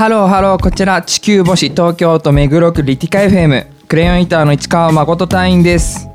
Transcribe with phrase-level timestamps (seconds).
[0.00, 6.08] ハローハローこちら地球星東京都目黒区リティカ FM クレヨンイターの市川誠隊員です。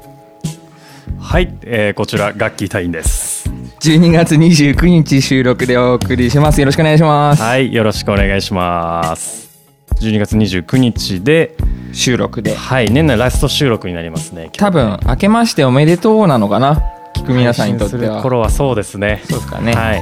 [1.19, 3.47] はい、えー、こちらガッキー隊員です。
[3.81, 6.59] 12月29日収録でお送りします。
[6.61, 9.55] よろしくお願いします、はいよろしくお願いします。
[10.01, 11.55] 12月29日で
[11.93, 12.55] 収録で。
[12.55, 16.81] はい年内ラスト収録になりますね多分明けましておめでとうなのかな
[17.17, 18.23] 聞く皆さんにとっては。
[18.23, 19.21] 頃はそうですね。
[19.29, 19.75] そうですかね。
[19.75, 20.01] はい。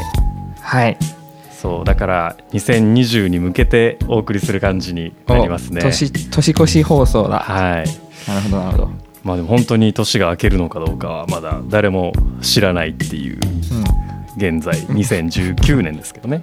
[0.61, 1.22] はい
[1.63, 5.79] そうだから2020に向けてお送りする感じになりますね。
[5.79, 7.39] お年年越し放送だ。
[7.39, 7.85] はい。
[8.27, 8.91] なるほどなるほど、
[9.23, 16.41] まあでも本当に年が明けるのかどうかはまだ誰も知らないっていううん、現在2019年ですけどね。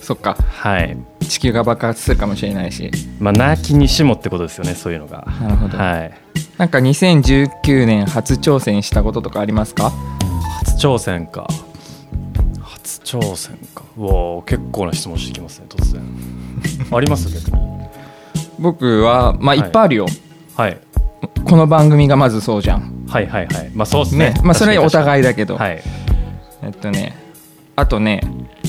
[0.00, 0.34] そっか。
[0.34, 0.96] はい。
[1.22, 2.92] 地球が爆発するかもしれないし。
[3.18, 5.26] まあ泣きにしもってことですよねそういうのが。
[5.40, 5.76] なるほど。
[5.76, 6.12] はい。
[6.58, 9.92] なんか2019年初挑戦したこととかありますか？
[10.64, 11.48] 初挑戦か
[13.04, 13.84] 初挑戦か。
[13.96, 16.02] うわー結構な質問してきますね突然。
[16.96, 17.28] あります？
[17.32, 17.80] 逆に。
[18.58, 19.58] 僕はまあはい。
[19.58, 20.06] いっぱいあるよ、
[20.56, 20.78] はい。
[21.44, 23.06] この番組がまずそうじゃん。
[23.08, 23.70] はいはいはい。
[23.74, 24.30] まあそうですね。
[24.30, 24.40] ね。
[24.44, 25.82] まあそれはお互いだけけど、はい。
[26.62, 27.16] えっとね
[27.76, 28.20] あとね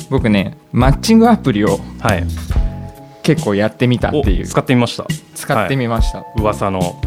[0.09, 2.23] 僕ねマッチングアプリをはい。
[3.23, 4.45] 結構やってみたっていう。
[4.45, 5.05] お使ってみました。
[5.35, 6.99] 使ってみました、噂の。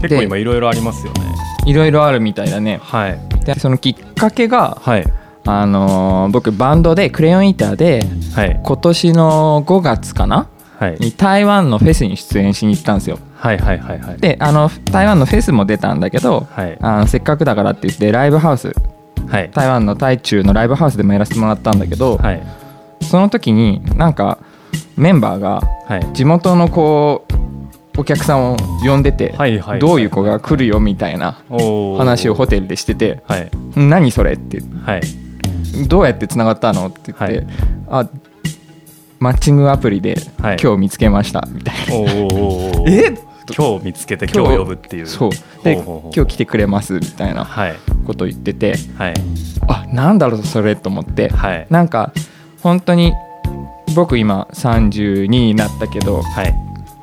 [0.00, 1.20] 結構今いろいろありますよね。
[1.66, 2.78] いろいろあるみたいだね。
[2.82, 3.18] はい。
[3.44, 5.04] でそのきっかけが、はい
[5.44, 8.02] あのー僕バンドでクレヨンイーターで
[8.34, 8.60] はい。
[8.62, 10.48] 今年の5月かな？
[10.78, 10.96] はい。
[11.00, 13.18] に台湾のフェスに出演しに行ったんですよ。
[13.36, 14.16] はいはいはいはい。
[14.18, 16.78] であの台湾のフェスも出たんだけど、はい。
[16.80, 18.72] あのせっかくだからって言ってライブハウス。
[19.28, 19.50] はい。
[19.52, 22.42] 台湾の台中のライブハウスでもやらせてもらったんだけど、はい。
[23.00, 24.38] その時になんか
[24.96, 26.06] メンバーがはい。
[26.12, 29.34] 地元のこうお客さんを呼んでて、
[29.78, 31.42] どういう子が来るよみたいな
[31.98, 35.02] 話をホテルでしててはい「何それ?」ってはい
[35.88, 37.46] 「どうやってつながったの?」って言ってはい
[37.90, 38.08] 「あ
[39.18, 40.56] マッチングアプリではい。
[40.62, 41.94] 今日見つけました」みたいな。
[42.90, 43.14] え？
[43.56, 44.56] 今日見つけて今日？
[44.58, 45.06] 呼ぶっていう。
[45.06, 45.30] そう。
[45.64, 47.74] で今日来てくれますみたいなはい。
[48.06, 48.74] ことを言ってて。
[48.96, 49.14] はい。
[49.68, 51.28] あなんだろうそれと思って。
[51.28, 51.66] はい。
[51.70, 52.12] なんか
[52.62, 53.12] 本当に
[53.94, 56.54] 僕今32になったけどはい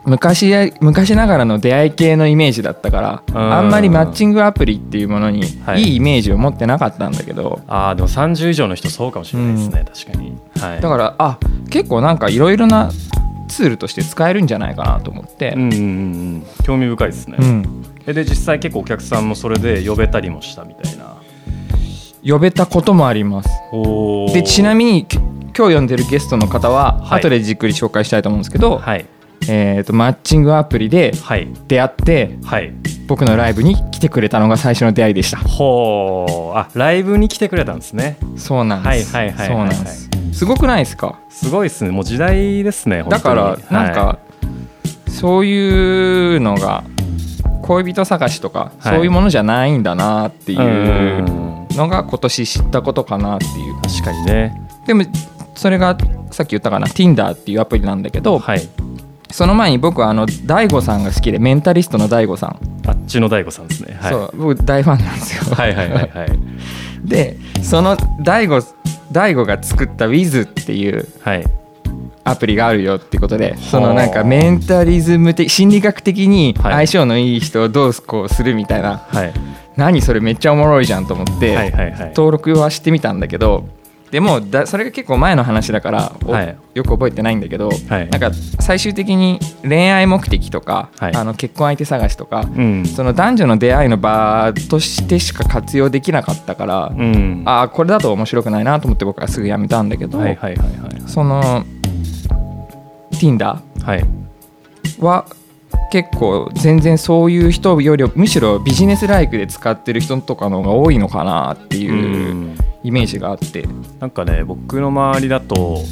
[0.10, 3.38] 昔や昔ながらの出会い系のイメージだったからうん。
[3.38, 5.84] あんまりマッチングアプリっていうものにはい。
[5.84, 7.62] いいイメージを持ってなかったんだけど。
[7.68, 10.38] ああでも30以上の人そうかもしれないですね、確かに。
[10.60, 10.82] はい。
[10.82, 12.92] だからあ結構なんかいろいろな
[13.48, 15.54] ツールとして使えるんじゃないかなと思って。
[15.56, 15.84] うんうんうんう
[16.38, 16.46] ん。
[16.64, 17.86] 興味深いですね、うん。
[18.08, 21.16] えで実際結構お客さんもそれで呼べたりもしたみたいな。
[22.26, 23.50] 呼べたこともあります。
[24.34, 25.18] でちなみにき
[25.58, 27.20] 今日呼んでるゲストの方ははい。
[27.20, 29.06] 後でじっくり紹介したいと思うんですけど、はい
[29.52, 31.48] えー、とマッチングアプリではい。
[31.68, 32.72] 出会ってはい。
[33.08, 35.38] 僕のライブに来てくれたのが最初の出会いでした。
[35.40, 38.18] ほうあライブに来てくれたんですね。
[38.38, 39.16] そうなんです。
[39.16, 39.68] はいはいはいそうはい。
[39.70, 40.10] はいなんです。
[40.34, 41.20] すごくないですか？
[41.30, 41.90] すごいですね。
[41.90, 44.20] もう時代ですねだからなんか、は
[45.08, 46.84] そういうのが
[47.64, 48.96] 恋人探しとか、はい。
[48.96, 51.66] そういうものじゃないんだなっていうん。
[51.72, 53.82] うのが今年知ったことかなっていう。
[53.82, 54.62] 確かにね。
[54.86, 55.04] でも
[55.56, 55.98] それが
[56.32, 58.62] さっき言ったかな Tinder っていうアプリなんだけど、はい
[59.32, 63.98] その前に僕はあの DAIGO さんが好きでメンタリストの DAIGO さん、あっちの大悟さんですね。
[64.02, 64.12] はい。
[64.12, 65.56] そう僕大ファンなんですよ。
[65.56, 66.40] はいはいはいはい。
[67.06, 68.66] でその DAIGO
[69.12, 71.44] DAIGO が作った Wiz っていうはい。
[72.26, 76.74] アプリがあるよっていうことであそのなんかメンタリズム的心理学的にはい。
[76.74, 79.34] 相性のいい人をどうこうするみたいな、はい
[79.80, 81.72] 何それめっちゃおもろいじゃんと思って、
[82.14, 83.70] 登録はしてみたんだけど
[84.12, 86.58] でもだそれが結構前の話だから、おはい。
[86.74, 88.10] よく覚えてないんだけど、はい。
[88.10, 91.16] なんか最終的に恋愛目的とか、はい。
[91.16, 92.86] あの結婚相手探しとか、うん。
[92.86, 97.44] その男女の出会いの場としてしか活用できなかったから、うん。
[97.46, 101.02] ああこれだと面白くないなと思って僕はすぐやめたんだけど、はいはいはいはい。
[101.06, 101.66] その
[103.12, 104.06] Tinder はい。
[105.00, 105.26] は
[105.92, 113.68] 結構全然そういう人よりむしろビジネスライクで使ってる人とかの方が多いのかなっていううんイメージがあって。
[114.00, 115.84] なんかね僕の周りだと、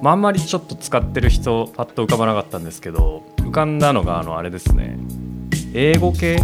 [0.00, 4.98] まあ、あんまりちょっと使ってる人パッと浮かばなかったんですけど浮かんだのがあのあれですね。
[5.74, 6.38] 英語系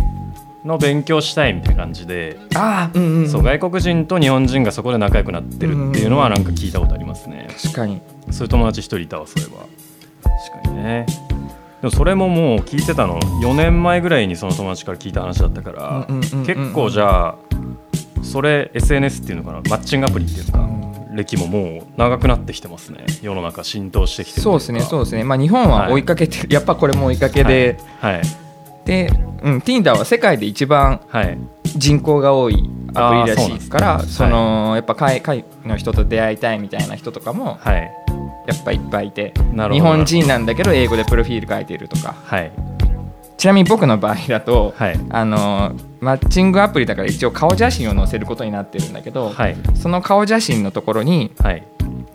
[0.65, 8.01] の勉強したいみたいな感じで、ああうんうんそう外国人と日本人がそこで仲良くなってるっていうのはなんか聞いたことありますね、確かに。
[8.31, 9.67] そういう友達一人いたわそういえば
[10.23, 11.07] 確かにね。
[11.81, 16.07] でもそれももう聞いてたの4年前ぐらいにその友達から聞いた話だったから、
[16.45, 17.35] 結構じゃあ
[18.23, 19.61] それ SNS っていうのかな？
[19.69, 20.69] マッチングアプリっていうのか、
[21.15, 23.05] 歴ももう長くなってきてますね。
[23.23, 25.25] 世の中浸透してきてるそうですねそうですね。
[25.25, 28.23] まあ日本は追いかけてる、やっぱこれも追いかけで、はい。
[28.85, 29.11] で、
[29.43, 31.39] うん、Tinder は世界で一番はい。
[31.77, 32.55] 人口が多い
[32.95, 37.91] アプリらしいからそのやっぱ海外の人と出会いたいみたいな人とかもはい。
[38.47, 39.35] やっぱいっぱいいて。
[39.71, 42.15] 日本人なんだけど英語でプロフィール書いてるとか。
[42.25, 42.51] はい
[43.39, 45.01] ちなみに僕の場合だと、はい。
[45.11, 49.57] あのマッチングアプリだから一応顔写真を載せることになってるんだけど、はい。
[49.77, 51.65] その顔写真のところにはい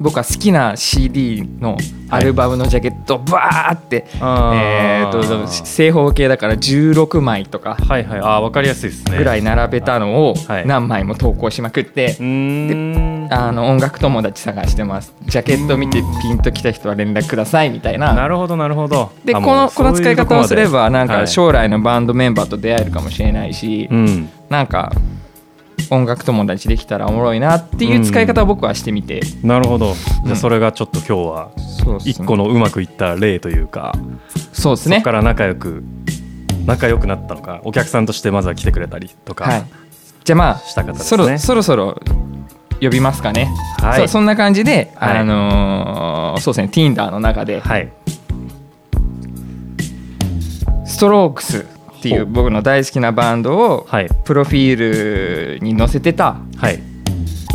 [0.03, 1.77] 僕は好きな CD の
[2.09, 4.55] アルバムのジャケットをバーって、あー。
[4.55, 8.19] えーと正方形だから16枚とかはいはい。
[8.19, 9.17] あー分かりやすいですね。
[9.17, 10.67] ぐらい並べたのをはい。
[10.67, 13.27] 何枚も投稿しまくってう、ーん。
[13.31, 15.13] あの音楽友達探してます。
[15.25, 18.13] ジャケット見てピンときた人は連絡くださいみたいな。
[18.13, 19.11] なるほどなるほど。
[19.23, 21.27] でこのこの使い方をすればなんかはい。
[21.29, 24.29] 将来のバンドメンバーと出会えるかもしれないし、うん。
[24.49, 24.91] なんか
[25.93, 29.93] 音楽友達できたらおもろいなっていう使い方を僕はしてみて、なるほど。
[29.93, 31.51] じゃうんあそれがちょっと今日は
[32.03, 33.93] 一個のうまくいった例というか
[34.51, 34.97] そうですね。
[34.97, 35.83] そこから仲良く
[36.65, 39.65] 仲良くなったのかお客さんとしてまずは来てくれたりとか、はい、
[40.23, 41.99] じゃあまあした方ですそろねそろそろ
[42.81, 43.49] 呼びますかね、
[43.79, 43.97] はい。
[43.99, 45.17] そうそんな感じで、はい。
[45.19, 47.91] あのーそうですね Tinder の中で、はい。
[50.85, 51.65] ストロークス
[52.03, 54.09] っていう僕の大好きなバンドをはい。
[54.25, 56.81] プロフィールに載せてたはい。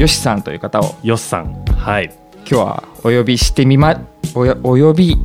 [0.00, 1.64] よしさんという方をよっさん。
[1.66, 2.10] はい。
[2.36, 4.00] 今日はお呼びしてみま
[4.34, 5.16] およお呼び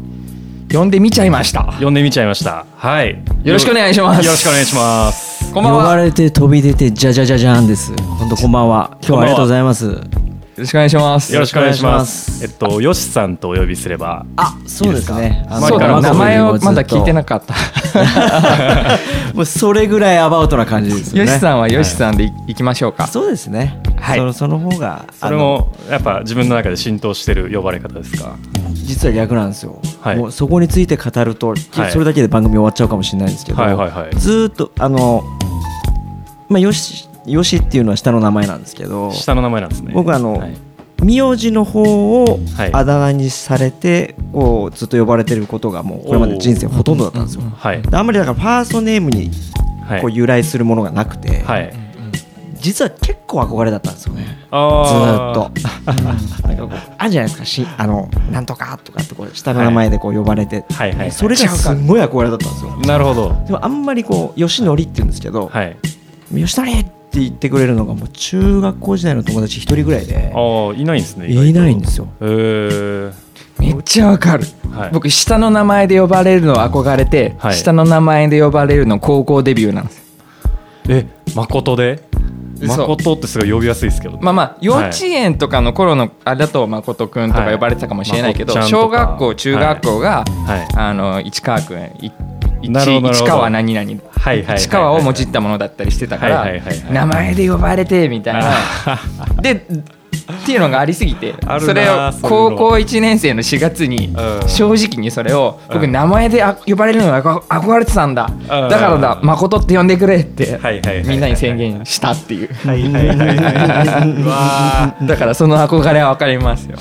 [0.69, 1.73] 呼んでみちゃいました。
[1.79, 2.65] 呼んでみちゃいました。
[2.75, 3.11] はい。
[3.43, 4.25] よろしくお願いします。
[4.25, 5.53] よろしくお願いします。
[5.53, 5.97] 呼ばこんばんは。
[5.99, 7.93] よれて飛び出てじゃじゃじゃじゃんです。
[8.01, 8.97] 本当こんばんは。
[8.99, 10.01] 今日はありがとうございます。
[10.61, 11.33] ろしくお願いします。
[11.33, 12.41] よろしくお願いします。
[12.43, 12.73] よろしくお願いします。
[12.73, 15.45] えっとよしさんとお呼びすればあ、そうですね。
[15.49, 17.53] あの名前をまだ聞いてなかった。
[19.33, 21.31] もうそれぐらいアバウトな感じですよね。
[21.31, 23.07] よしさんはよしさんでい行きましょうか。
[23.07, 23.81] そうですね。
[23.99, 24.19] はい。
[24.19, 28.35] そのその方がそれもやっぱ自分の中で浸透してる呼ばれ方ですか？
[28.73, 29.79] 実は逆なんですよ。
[30.01, 30.17] はい。
[30.17, 31.91] もうそこについて語ると、はい。
[31.91, 34.15] それだけで番組終わっちゃうかもしれないんですけど、はいはいはい。
[34.17, 35.23] ずーっとあの
[36.49, 39.91] まあよしよしっていうのは下の名前なんですけど、下の名前なんですね。
[39.93, 40.57] 僕あのはい。
[41.03, 42.73] 名字の方をはい。
[42.73, 47.41] あだ名にされてこうずっと呼ばれてることがもうこれまで人生ほとんどだったんですよ。
[47.41, 47.81] はい。
[47.81, 49.31] であんまりだからファーストネームに
[49.85, 50.01] はい。
[50.01, 51.73] こう由来するものがなくて、はい。
[52.63, 54.23] 実は結構憧れだったんですよね。
[54.23, 55.51] ずっと。
[56.47, 57.45] なんかこうあるじゃないですか。
[57.45, 61.11] しあのなんとかとかってこう下の名前でこう呼ばれて、はいはいはい。
[61.11, 62.77] それがすんごい憧れだったんですよ。
[62.87, 63.35] なるほど。
[63.45, 65.75] でもあんまりこう吉典って言うんですけど、はい。
[66.33, 70.31] 吉典って言ってくれるのがもう中学校時代の友達一人ぐらいで。
[70.35, 72.07] ああいないんですねいないんですよ。
[72.21, 73.11] へえ
[73.59, 74.89] めっちゃわかる、はい。
[74.91, 77.55] 僕下の名前で呼ばれるの憧れて、はい。
[77.55, 80.03] 下の名前で呼ばれるの高校デビューなんです。
[80.89, 81.05] え
[81.35, 82.03] 誠で？
[82.65, 88.71] 誠ってすごい呼びやすいですけどまあまあ幼稚園とかの頃のあれだと誠くんとか呼ばれてたかもしれないけど、はい。
[88.71, 90.67] 誠小学校中学校が、はい。
[90.77, 91.75] あの市川く
[92.63, 96.47] 市川何々はいはいはい市川をもじったものだったりしてたから
[96.91, 98.53] 名前で呼ばれてみたいな。
[99.41, 99.67] で
[100.23, 104.47] っていうのがありすぎてそれを高校1年生の4月にうん。
[104.47, 105.73] 正直にそれをうん。
[105.73, 108.29] 僕名前であ呼ばれるのが憧れてたんだ。
[108.47, 110.59] だからだ誠って呼んでくれって
[111.05, 112.49] みんなに宣言したっていう。
[115.05, 116.77] だからその憧れは分かりますよ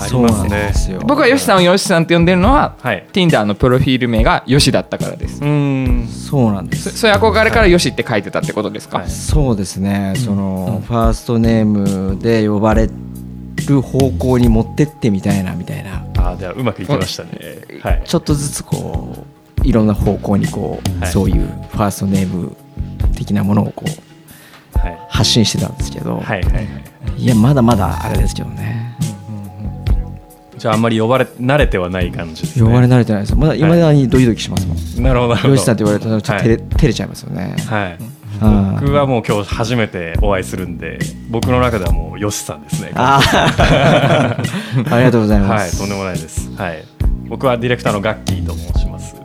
[0.00, 1.00] ありそうなんますねですよ。
[1.00, 3.06] 僕はヨシさんをヨシさんって呼んでるのははい。
[3.12, 5.40] Tinder のプロフィール名がヨシだったからです。
[5.40, 6.08] うーん。
[6.08, 6.90] そうなんです。
[6.90, 12.88] そそういう憧れからヨシって書いてたってことですか、はいそうですね、そのファーストネームで呼ばれ
[13.68, 16.04] る方向に持ってってみたいなみたいな。
[16.16, 17.30] あーじゃあうまくいきましたね。
[17.82, 18.02] はい。
[18.04, 19.24] ちょっとずつこ
[19.62, 21.10] ういろんな方向にこう、はい。
[21.10, 22.56] そういうファーストネーム
[23.14, 24.98] 的なものをこうはい。
[25.08, 26.68] 発信してたんですけど、はいはいはい。
[27.18, 28.96] い、やまだまだあれですけどね
[30.62, 32.64] じゃああんまり呼ばれ慣れてはない感じですね。
[32.64, 33.34] 呼ばれ慣れてないです。
[33.34, 33.60] まだい。
[33.60, 35.34] まだにドキドキしますもん、なるほど。
[35.34, 37.98] なるほどよしさんって言われたらちょっと照れ,、照れちゃいますよね、はい。
[38.00, 41.00] うん僕はもう今日初めてお会いするんで
[41.30, 42.92] 僕の中ではもうよしさんですね。
[42.94, 44.86] あー。
[44.94, 46.48] ありがとうございまはいす、とんでもないです。
[46.56, 46.84] はい。
[47.26, 49.16] 僕はディレクターのガッキーと申します。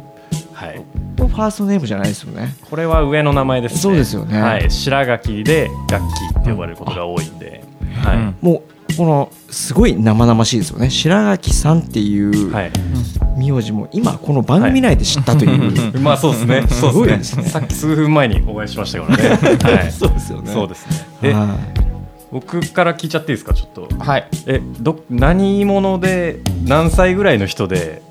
[0.54, 0.82] はい。
[1.18, 2.56] ファーストネームじゃないですよね。
[2.68, 3.82] これは上の名前ですね。
[3.82, 4.42] そうですよね。
[4.42, 4.72] はい。
[4.72, 7.64] 白垣でガッキーって呼ばれることが多いんで、
[8.04, 10.90] はい、うんもうこのすごい生々しいですよね。
[10.90, 12.72] 白垣さんっていうはい。
[13.38, 16.64] 名字も今この番組内で知ったという、 まあそうですね。
[16.68, 17.44] そうすごいですすね。
[17.44, 19.30] さっき数分前にお会いしましたからね。
[19.62, 19.92] はい。
[19.92, 20.52] そうですよね。
[20.52, 21.06] そうですね。
[21.22, 21.48] え、はい。
[22.32, 23.88] 僕から聞いちゃっていいですか、ちょっと。
[24.00, 24.28] はい。
[24.48, 28.02] え、ど何者で何歳ぐらいの人で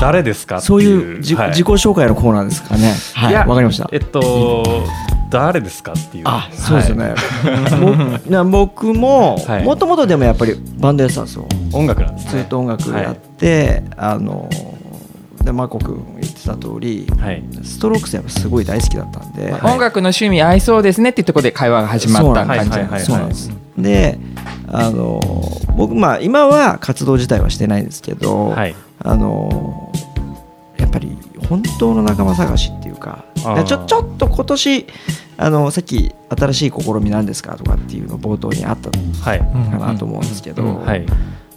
[0.00, 0.68] 誰ですかっていう。
[0.68, 1.48] そういう自,、はい。
[1.48, 2.94] 自己紹介のコーナーですかね。
[3.14, 3.34] はい。
[3.34, 3.88] わかりました。
[3.92, 4.86] えっと
[5.30, 6.24] 誰ですかっていう。
[6.26, 9.64] あそうですよね、はぼな僕もはい。
[9.64, 11.46] もともとでもやっぱりバンドやってたんですよ。
[11.50, 12.30] い音楽なんですね。
[12.30, 14.48] ずっと音楽やって、あの
[15.42, 17.42] でマコ君言ってた通りはい。
[17.62, 22.64] ストロークスやっぱすごい大好きだったんで、はい音楽の趣味合いそうですねっていうところで会話が始まった感
[22.98, 23.50] じそうなんです。
[23.78, 24.18] で
[24.68, 25.20] あの
[25.76, 28.74] 僕まあ今は活動自体はしてないんですけど、はい。
[29.02, 29.90] あの
[30.76, 31.16] やっぱり
[31.48, 33.24] 本当の仲間探しっていうか
[33.66, 34.86] ちょちょっと今年
[35.36, 39.38] あのさっき新しい試みなんですかとかっていうの冒頭にあったはい。
[39.38, 39.44] か
[39.78, 40.62] なと思うんですけど、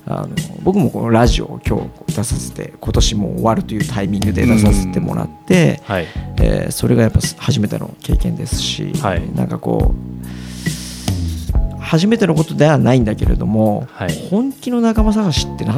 [0.05, 0.29] あの
[0.63, 6.07] 僕もこのラジオを今日出させて今年もう終わるというタイミングで出させてもらって、はい。
[6.41, 9.33] えーそれがやっぱ初めての経験ですし、はい。
[9.33, 14.27] なんかこう初めてのことではないんだけれども、はい。
[14.29, 15.77] 本気の仲間探しってな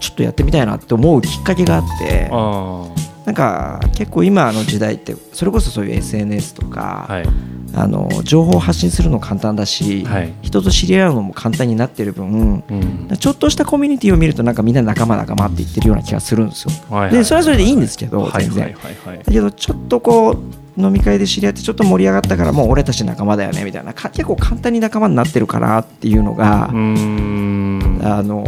[0.00, 2.86] ちょっとやってみたいなって思うきっかけがあってあ
[3.26, 7.26] なんか結構今の時代ってそれこそそういう SNS とか、あはい。
[7.74, 10.32] あの情報を発信するの簡単だし、はい。
[10.40, 13.08] 人と知り合うのも簡単になってる分うん。
[13.18, 16.70] ちょっとしたコミュニティを見るとなんかみんな仲間仲間って言ってるような気がするんですよ。
[16.88, 18.64] はいでそれはそれでいいんですけどはい全然。
[18.64, 28.00] はいはいはいだけどちょっとこう飲み会で知り合ってちょっと盛り上がったからもう俺たち仲間だよねみたいなか結構簡単に仲間になってるかなっていうのがうー、ん。
[28.04, 28.44] あの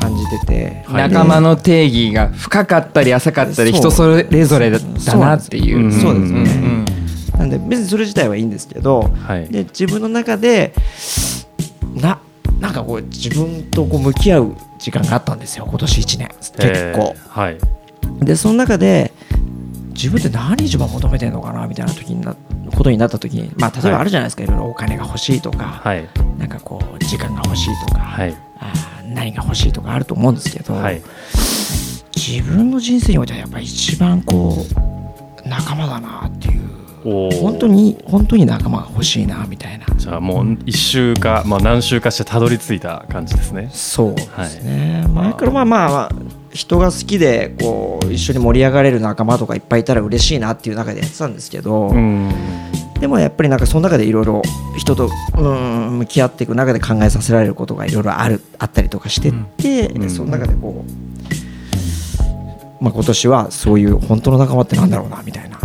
[0.00, 1.10] 感じてて、はい。
[1.10, 4.78] 仲間の定義が深かったり浅かったり人それぞれだ
[5.16, 5.92] なっていう。
[5.92, 6.32] そうです。
[6.32, 6.84] ねん
[7.38, 9.48] なんで別にそれ自体はいいんですけどはい。
[9.48, 10.72] で自分の中で
[11.94, 12.18] な
[12.60, 15.66] なんかこう自分とこう向き合う時間があったんですよ。
[15.68, 16.28] 今年1年。
[16.28, 16.58] 結構。
[16.66, 17.58] えーはい。
[18.20, 19.12] でその中で
[19.90, 22.34] 自分って何一番求めてるのかなみたいな時にな
[22.74, 26.08] ことになった時にまあ例えばあるじゃないですか、い、ろいろお金が欲しいとか、はい。
[26.38, 28.34] なんかこう時間が欲しいとか、はい。
[28.60, 31.02] あー何が欲しいとかあると思うんですけど、はい。
[32.16, 34.66] 自分の人生においてはやっぱり一番こ
[35.44, 36.68] う仲間だなっていう
[37.40, 39.86] 本当に本当に仲間が欲しいなみたいな。
[39.96, 43.70] じゃあもう一週か、まあ、何週かしてたどり着いた感じですね。
[43.72, 46.12] そうですね、前からまあまあ、まあ、
[46.52, 52.32] 人が好きでこう一緒に盛り上がれる仲間とかいっぱいいたら嬉しいなっていう中でやってたんですけど、うん
[53.00, 54.42] でもやっぱりなんかその中でいろいろ
[54.76, 60.00] 人とうん向き合っていく中で考えさせられることがいろいろあるあったりとかしてって、うん。
[60.00, 60.84] でその中でこ
[62.80, 65.58] う、まあ、今年はそういう本当の仲間ってなんだろうなみたいな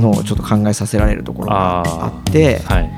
[0.00, 2.90] のをちょっと考えさせられるところがあってはい。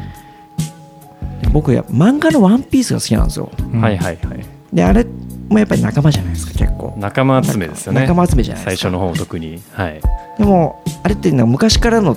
[1.53, 3.51] 僕や漫画の「ワンピースが好きなんですよ。
[3.81, 4.45] はいはいはい。
[4.73, 5.07] であれ
[5.49, 6.95] もやっぱり仲間じゃないですか結構。
[6.99, 8.03] 仲間集めですよね。
[8.03, 8.83] 仲間集めじゃないですか。
[8.83, 9.63] 最初の方特に。
[9.73, 10.01] はい。
[10.39, 12.17] でもあれって昔からの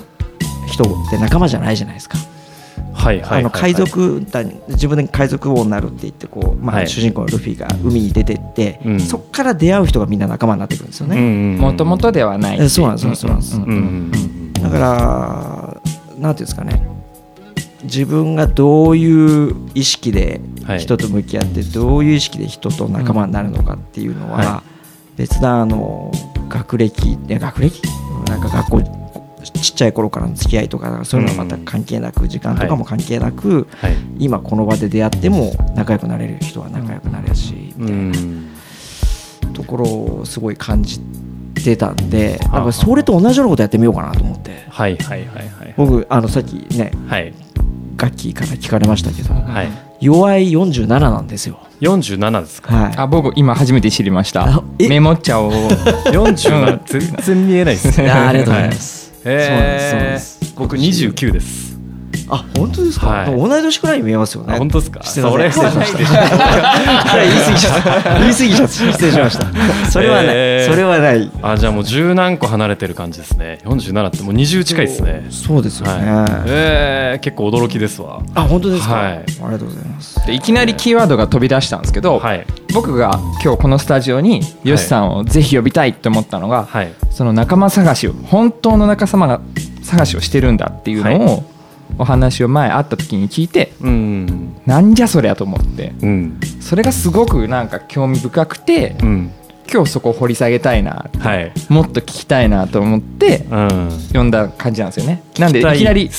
[0.72, 2.18] 人って仲間じゃないじゃないですか。
[2.94, 6.88] はいはいはいあの海賊団自分で海賊王になるって言ってこう、まあ、はい。
[6.88, 9.00] 主人公のルフィが海に出てって、うん。
[9.00, 12.60] そこから出会う人がみんな仲間になってくるんですよね、もともとではない。
[12.60, 15.80] えそうなんですそうなんですうんうんだから
[16.18, 16.86] なんていうんですかね。
[17.84, 20.78] 自分がどういう意識ではい。
[20.78, 24.62] 人と向き合ってどういう意識で人と仲間になるのかっていうのは、は
[25.16, 26.12] 別なあの
[26.48, 27.82] 学歴学歴？
[28.28, 29.01] なんか学校
[29.42, 33.96] ちっちゃい頃からの付き合いとかそういうのはまた関係なく、時間とかも関係なく、はい。
[34.18, 41.00] 今この場で出会っても仲良くなれる人は仲良くなれるし、うみたいなんところをすごい感じ
[41.54, 44.64] てたんではあやっぱそれと同じようなことやってみようかなと思って。
[44.68, 45.74] はいはいはいはい。
[45.76, 47.34] 僕あのさっきねはい。
[47.96, 49.68] ガッキーから聞かれましたけどはい。
[50.00, 51.60] 弱い47なんですよ。
[51.80, 52.74] 47ですか？
[52.74, 52.94] はい。
[52.96, 54.62] あ僕今初めて知りました。
[54.78, 55.52] メモっちゃおう。
[55.52, 58.10] 47全然見えないですね。
[58.10, 59.01] あありがとうございます。
[59.22, 59.32] そう
[60.00, 60.54] です。
[60.56, 61.71] 僕29です。
[62.28, 64.54] あ本当ですか、はい同い年くらいに見えますよね。
[64.54, 65.00] あ本当ですか？
[65.02, 66.12] 失礼しませんそれはないでしょ
[67.22, 68.18] 言い過ぎちゃった。
[68.20, 68.68] 言い過ぎちゃった。
[68.68, 69.90] 失礼しました。
[69.90, 70.26] それはない。
[70.28, 71.30] えーそれはない。
[71.42, 75.92] あじゃあもう十何個離れてる感じですね47ってもう20近いですねそうですよね。
[76.12, 80.26] はいえー結構驚きですわあ本当ですか、はいありがとうございます。
[80.26, 89.40] でいきなりキーワードが飛び出したんですけど、はい僕が今日このスタジオにヨシさんをぜひ呼びたいと思ったのが、はいその仲間探しを本当の仲間が
[89.82, 91.44] 探しをしてるんだっていうのを、
[91.98, 94.56] お話を前会った時に聞いてうん。
[94.66, 96.40] なんじゃそりゃと思ってうん。
[96.60, 99.32] それがすごくなんか興味深くてうん。
[99.72, 101.52] 今日そこを掘り下げたいなはい。
[101.68, 103.90] もっと聞きたいなと思ってうん。
[104.08, 105.22] 読んだ感じなんですよね。
[105.38, 106.10] なんでいきなり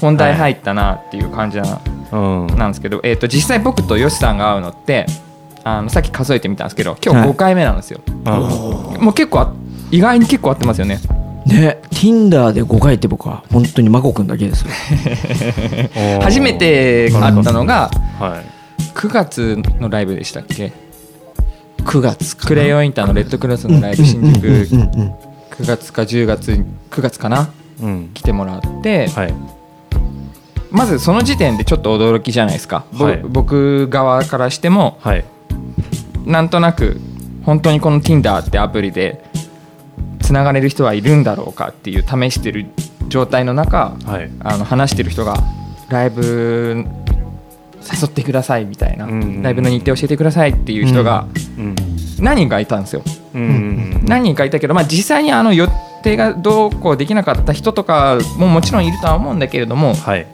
[0.00, 1.80] 本題入っったなっていう感じな
[2.12, 2.46] うん。
[2.56, 5.06] なんですけど、えー、と実際僕とヨシさんが会うのって
[5.64, 7.30] あのさっき数えてみたんですけど今日はい。
[7.30, 8.38] 5回目なんですよ、あ。
[9.00, 9.52] もう結構あ
[9.90, 10.98] 意外に結構合ってますよね
[11.46, 14.64] ね Tinder で5回って僕は本当にマコ君だけです
[16.22, 18.54] 初めて会ったのがはい
[18.94, 20.72] 9月のライブでしたっけ
[21.78, 24.46] ？9月クレヨンインターのレッドクロスのライブ新宿。
[24.46, 25.14] うんうんうんうん
[25.54, 26.50] 9月か10月
[26.90, 27.48] 9月かな？
[27.80, 28.10] うん。
[28.12, 29.06] 来てもらって。
[29.08, 29.34] はい。
[30.72, 33.22] まずその時点でちょっと驚きじゃないですか、ぼはい。
[33.22, 35.24] 僕側からしてもはい。
[36.26, 37.00] なんとなく
[37.44, 39.23] 本当にこの Tinder ってアプリで
[40.24, 42.66] つながれる人はいるんだろうかっていう試してる
[43.08, 44.30] 状態の中はい。
[44.40, 45.36] あの話してる人が
[45.90, 46.84] ライブ
[47.82, 51.26] 誘ってくださいみたいいな、うんうんライブの日程教えてくださいっていう人が
[51.58, 51.76] うん
[52.18, 53.02] 何人かいたんですよ。
[53.34, 54.04] うんうん。
[54.06, 55.68] 何人かいたけど、まあ、実際にあの予
[56.02, 60.26] 定がどうこうできなかった人とかももちろんいるとは思うんだけれどもはい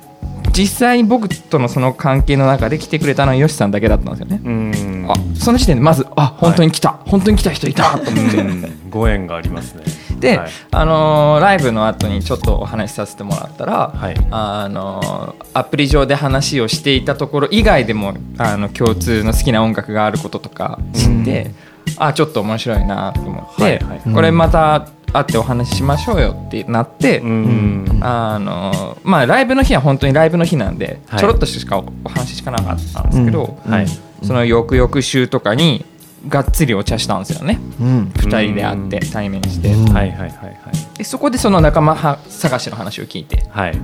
[0.53, 4.41] 実際に僕とのその関係の中で来てくれたのはヨシさんだけだったんですよね。
[4.45, 5.07] うん。
[5.09, 7.99] あその時点でまずあ本当に来た、本当に来た人いた。
[7.99, 8.37] と思って。
[8.39, 8.91] うん。
[8.91, 9.85] ご縁がありますね。
[10.19, 10.51] で、はい。
[10.73, 14.17] あのーライブの後にちょっとお話しさせてもらったら、はい。
[14.31, 21.53] あのーアプリ上で話をしていたところ以外でもあの共通の好きな音楽があることとか知って、
[21.97, 24.15] あちょっと面白いなと思って、はいはい。
[24.15, 28.01] これまた会ってお話ししましょうよってなって、うん。
[28.03, 31.21] あのーまあライブの日は本当にライブの日なんで、はい。
[31.21, 33.73] ちょろっとしかお話しかなかったんですけど、うん。
[33.73, 33.87] はい。
[34.23, 35.85] その翌々週とかに
[36.29, 37.59] がっつりお茶したんですよね。
[37.81, 38.13] うん。
[38.15, 39.11] 2人で会ってうん。
[39.11, 39.73] 対面して。
[39.73, 39.93] うん。
[39.93, 40.99] はいはいはいはい。
[40.99, 43.45] でそこでその仲間は探しの話を聞いて。
[43.51, 43.79] はい。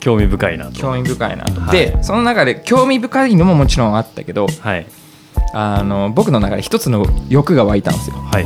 [0.00, 0.72] 興味深いなと。
[0.72, 1.70] 興味深いなと、はい。
[1.72, 4.86] でその中で興味深いのももちろんあったけどはい。
[5.54, 8.16] あの僕の中で一つの欲が湧いたんですよ。
[8.16, 8.44] はい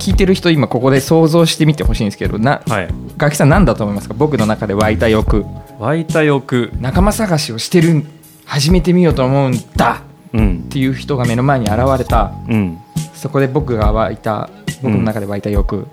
[0.00, 2.88] 聞いてる人今ここで想像してみてほしいんですけどなはい。
[3.16, 4.14] ガキさん何だと思いますか？
[4.14, 5.44] 僕の中で湧いた欲。
[5.78, 6.72] 湧いた欲。
[6.80, 8.04] 仲間探しをしてる
[8.46, 10.02] 始めてみようと思うんだ。
[10.32, 10.64] うん。
[10.66, 12.32] っていう人が目の前に現れた。
[12.48, 12.78] うん。
[13.14, 14.48] そこで僕が湧いた
[14.82, 15.86] 僕の中で湧いた欲、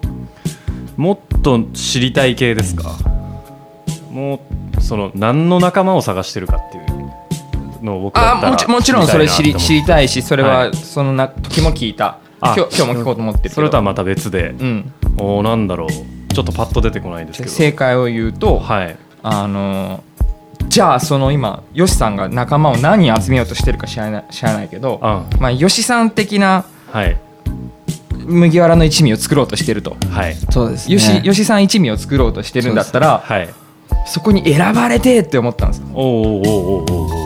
[0.96, 2.98] もっと知りたい系ですか？
[4.10, 4.40] も
[4.78, 14.50] うその何の仲間を探してるかっていうのを僕だったらあもちもちろんそれ知り知りたいしそれははいそのな時も聞いた、あ今日今日も聞こうと思ってるそれとはまた別で。
[14.50, 16.34] うん、おーなんだろう。
[16.34, 17.50] ちょっとパッと出てこないんですけど。
[17.50, 18.98] 正解を言うと、はい。
[19.24, 20.04] あの
[20.70, 27.18] じゃあその今ヨシさんが仲間を何人集めようとしてるか知らない知らないけどあまあ、ヨシさん的なはい。
[28.26, 29.96] 麦わらの一味を作ろうとしてると。
[30.12, 30.36] はい。
[30.36, 30.94] そうですね。
[30.94, 33.50] よしよしさん一味を作ろうとしてるんだったらはい。
[34.06, 37.17] そこに選ばれてって思ったんですおーおーおーおーおー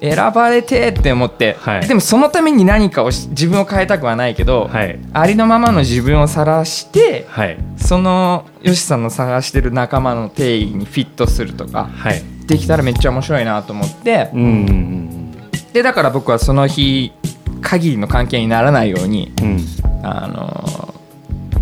[0.00, 1.86] 選ばれてって思って、はい。
[1.86, 4.98] でもそのために何かをし自分を変えたくはないけど、はい。
[5.12, 7.58] ありのままの自分を晒してはい。
[7.76, 12.22] そのよしさんの探してる仲間の定義にフィットするとかはい。
[12.46, 15.32] できたらめっちゃ面白いなと思ってうんうん
[15.72, 17.12] でだから僕はその日
[17.60, 19.60] 限りの関係にならないようにうん。
[20.02, 20.94] あの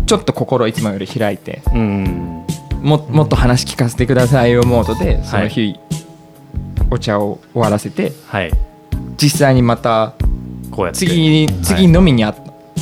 [0.05, 2.39] ちょっと心をいつもより開いてうんうん
[2.81, 5.77] ももっと話聞かせてくださいよモードでその日、
[6.91, 8.51] お茶を終わらせてはい。
[9.17, 10.13] 実際にまた
[10.71, 10.99] こうやって。
[10.99, 12.33] 次に次飲みにあ、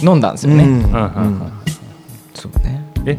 [0.04, 0.70] 飲んだんですよね、うん。
[0.70, 0.94] うんうんうん。
[0.94, 1.00] う
[1.46, 1.52] ん。
[2.34, 2.84] そうね。
[3.06, 3.18] え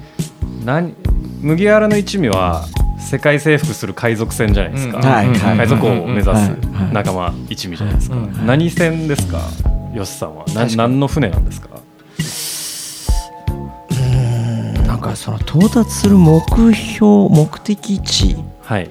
[0.65, 0.95] 何
[1.41, 2.65] 麦わらの一味は
[3.01, 5.05] 世界征服する海賊船じゃないですか、うん。
[5.05, 5.57] はいはい。
[5.57, 6.47] 海賊王を目指すはいは
[6.91, 6.93] い。
[6.93, 8.47] 仲間一味じゃないですか、うん。
[8.47, 9.41] 何船ですか？
[9.95, 10.45] よしさんは。
[10.55, 11.69] 何の船なんですか？
[14.87, 16.41] なんかその到達する目
[16.75, 18.37] 標目的地。
[18.63, 18.91] はい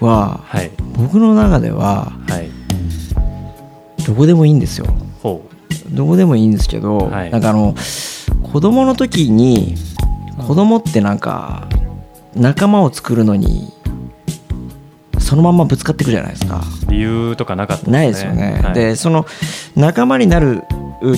[0.00, 0.70] ははい。
[0.96, 2.50] 僕の中でははい。
[4.06, 4.86] どこでもいいんですよ。
[5.22, 5.44] ほ
[5.90, 7.30] どこでもいいんですけど、はい。
[7.30, 7.74] なんかあの
[8.52, 9.74] 子供の時に
[10.46, 11.68] 子供ってなんか
[12.34, 13.72] 仲間を作るのに
[15.18, 16.62] そのままぶつかっていくじゃないですか。
[16.88, 18.60] う理由とかなかったないですよね。
[18.62, 18.74] はい。
[18.74, 19.26] でその
[19.76, 20.62] 仲間になる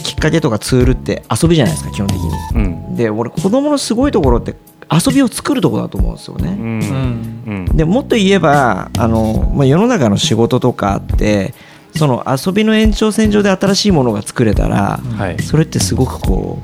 [0.02, 2.30] きっかけとかツールって遊びじゃないですか基本的に。
[2.54, 2.96] うん。
[2.96, 4.54] で俺子供のすごいところって
[4.92, 6.50] 遊びを作るところだと思うんですよね。
[6.50, 7.42] うん。
[7.68, 7.76] うん。
[7.76, 11.54] でもっと言えばあの、まあ、世の中の仕事とかって
[11.96, 15.42] その遊びの延長線上で新しいものが作れたら、はい。
[15.42, 16.58] それってすごくこ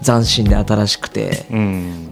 [0.00, 2.10] う斬新で新しくてうん。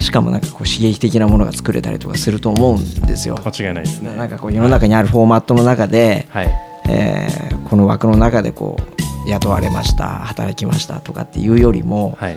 [0.00, 3.38] しかもなんかこう刺激的なものが作れたりとかすると思うんですよ。
[3.44, 4.14] 間違いないですね。
[4.16, 6.50] なんかこう世の中にあるフォーマットの中で、はい。
[6.88, 7.40] えー
[7.70, 8.76] この枠の中でこ
[9.24, 12.36] う雇われました働きましたとかっていうよりもはい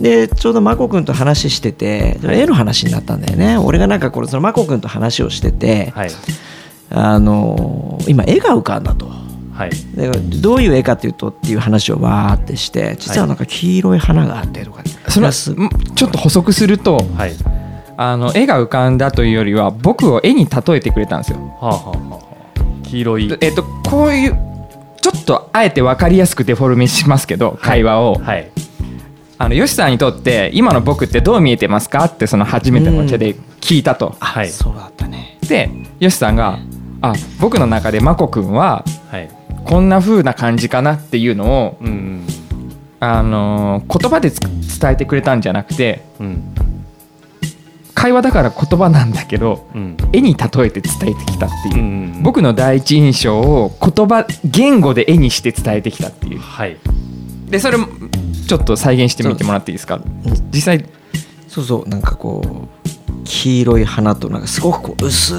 [0.00, 3.58] でちょうど真子君と話してて絵の話になったんだよね。
[3.58, 6.10] 俺がなんかこれその真子君と話をしてて、はい。
[6.90, 9.06] あのー今絵が浮かんだと。
[9.52, 9.70] はい。
[9.94, 17.32] でどういう絵かっていうとっていう話をわーってして実はなんか黄色い花があってとか、そのいやすんちょっと補足するとはい。
[17.98, 21.38] あの絵が浮かんだというよりは僕を絵に例えてくれたんですよ。
[21.38, 22.14] はあはあはあ。
[22.14, 23.38] はあ黄色い。
[23.42, 24.38] えっとこういう
[25.02, 28.50] ちょっとあえて分かりやすくデフォルメしますけど会話を、はい
[29.42, 34.14] あのヨシさんにとって今の僕ってどう見えてますかってその初めてのお茶で聞いたと。
[34.20, 34.50] はい。
[34.50, 35.38] そうだったね。
[35.48, 36.58] でヨシさんが
[37.00, 39.30] 「あ僕の中でマコ君ははい。
[39.64, 42.26] こんな風な感じかな」っていうのを、うん
[43.00, 44.40] あのー言葉でつ
[44.78, 46.42] 伝えてくれたんじゃなくてうん。
[47.94, 49.96] 会話だから言葉なんだけどうん。
[50.12, 51.82] 絵に例えて伝えてきたっていう。
[51.82, 52.22] う、ん。
[52.22, 56.40] 僕の第一印象を言葉言語で絵にして伝えてきたっていう。
[56.40, 56.76] はい。
[57.48, 57.88] でそれも
[58.50, 60.00] ちょっと再現してみてもらっていいですか？
[60.52, 60.84] 実際。
[61.46, 61.88] そうそう。
[61.88, 65.34] なんかこう黄色い花となんかすごくこう薄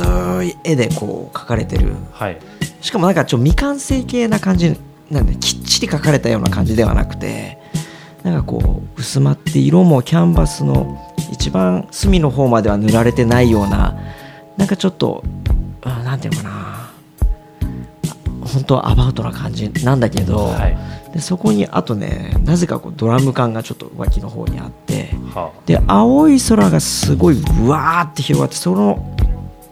[0.46, 1.94] い絵でこう描かれてる。
[2.14, 2.40] はい。
[2.80, 4.78] しかもなんかちょっと未完成形な感じ
[5.10, 7.58] なんできっちり描かれたような感じではなくて
[8.24, 10.98] なんかこう薄まって色もキャンバスの
[11.34, 13.94] 一番隅の方までは塗られてないような
[14.56, 15.22] なんかちょっと
[15.82, 16.92] あなんていうのかな。
[18.54, 20.78] 本当はアバウトな感じなんだけど、はい
[21.14, 29.16] でそこにあとねなぜかこうドラム缶がちょっと脇の方にあってはで青い空がすごいうわーって広がってその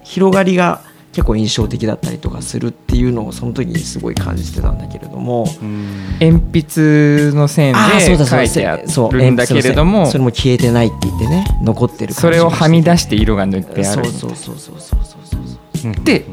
[0.04, 6.18] 広がりが結構印象的だったりとかするっていうのをその時にすごい感じてたんだけれどもうん。
[6.20, 12.22] 鉛筆の線であーそうだそうだ書いてあそうるんだけれどもそれも消えてないって言ってね残ってる感じ。
[12.22, 15.40] それをはみ出出して色が塗ってあるそうそうそうそうそうそう
[15.82, 16.26] そううんで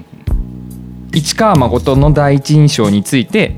[1.15, 3.57] 市川誠の第一印象について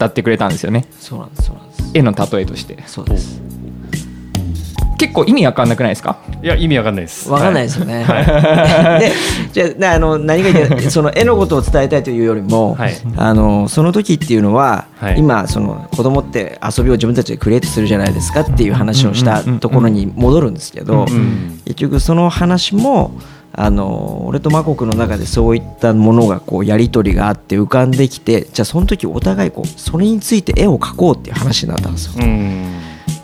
[0.00, 0.86] 語ってくれたんですよね。
[0.98, 1.90] そうなんですそうなんです。
[1.94, 2.82] 絵の例えとして。
[2.86, 3.40] そうです。
[4.98, 6.18] 結構意味わかんなくないですか？
[6.42, 7.30] いや意味わかんないです。
[7.30, 8.04] わかんないですよね。
[9.00, 9.12] で
[9.50, 10.90] じゃあなあの何が言いたい？
[10.90, 12.92] その絵のことを伝えたいというよりも、はい。
[13.16, 15.18] あのその時っていうのは、はい。
[15.18, 21.60] 今その子供って遊びを自分たちでクリエイトするじゃないですかっていう話をしたところに戻るんですけど、うん。
[21.64, 23.12] 結局その話も
[23.52, 32.24] あの俺とマコ君の中でそういったものがこうやり取りがあって浮かんできてじゃあその時お互いこうそれについて絵を描こうっていう話になったんですよ。
[32.24, 32.80] うん。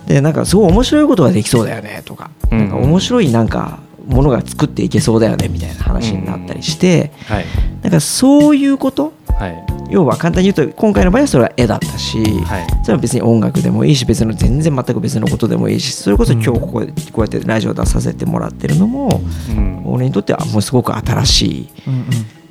[0.06, 2.58] でなんかすごい面白いことができそうだよねとか,、うん。
[2.58, 7.44] なんか面白いなんかものが作っていけそうだよねみたいな話になったりして、はい。
[7.82, 12.66] なんかそういうことはい要は簡単に言うと今回の場合はそれは絵だったし、はい。
[12.82, 19.20] それは別に音楽でもいいし別の全然全く別のことでもいいしそれこそ今日ここでこうやってラジオ出させてもらってるのも
[19.50, 19.82] うん。
[19.86, 21.68] 俺にとってはもうすごく新しい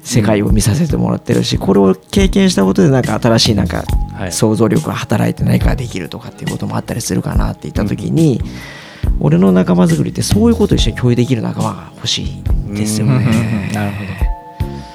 [0.03, 4.31] 世界を見させてもらってるしこれを経験したことでなんか新しいなんかはい。
[4.31, 8.41] 想像力が働いて何かができるとかっていうこともあったりするかなって言った時に
[9.19, 13.69] 俺の仲間作りってそういうことを一緒に共有できる仲間が欲しいんですよね。
[13.73, 14.34] なるほど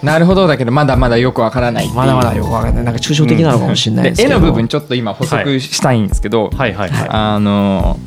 [0.03, 1.89] なるほどだけどまだまだよくわからない。
[1.93, 2.85] まだまだよくわかんない。
[2.85, 7.09] なんか抽象的なのかもしれないですけど、絵の部分ちょっと今補足したいんですけど、はいはいはい。
[7.11, 7.99] あの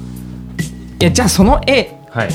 [0.99, 2.29] いやじゃあその絵はい。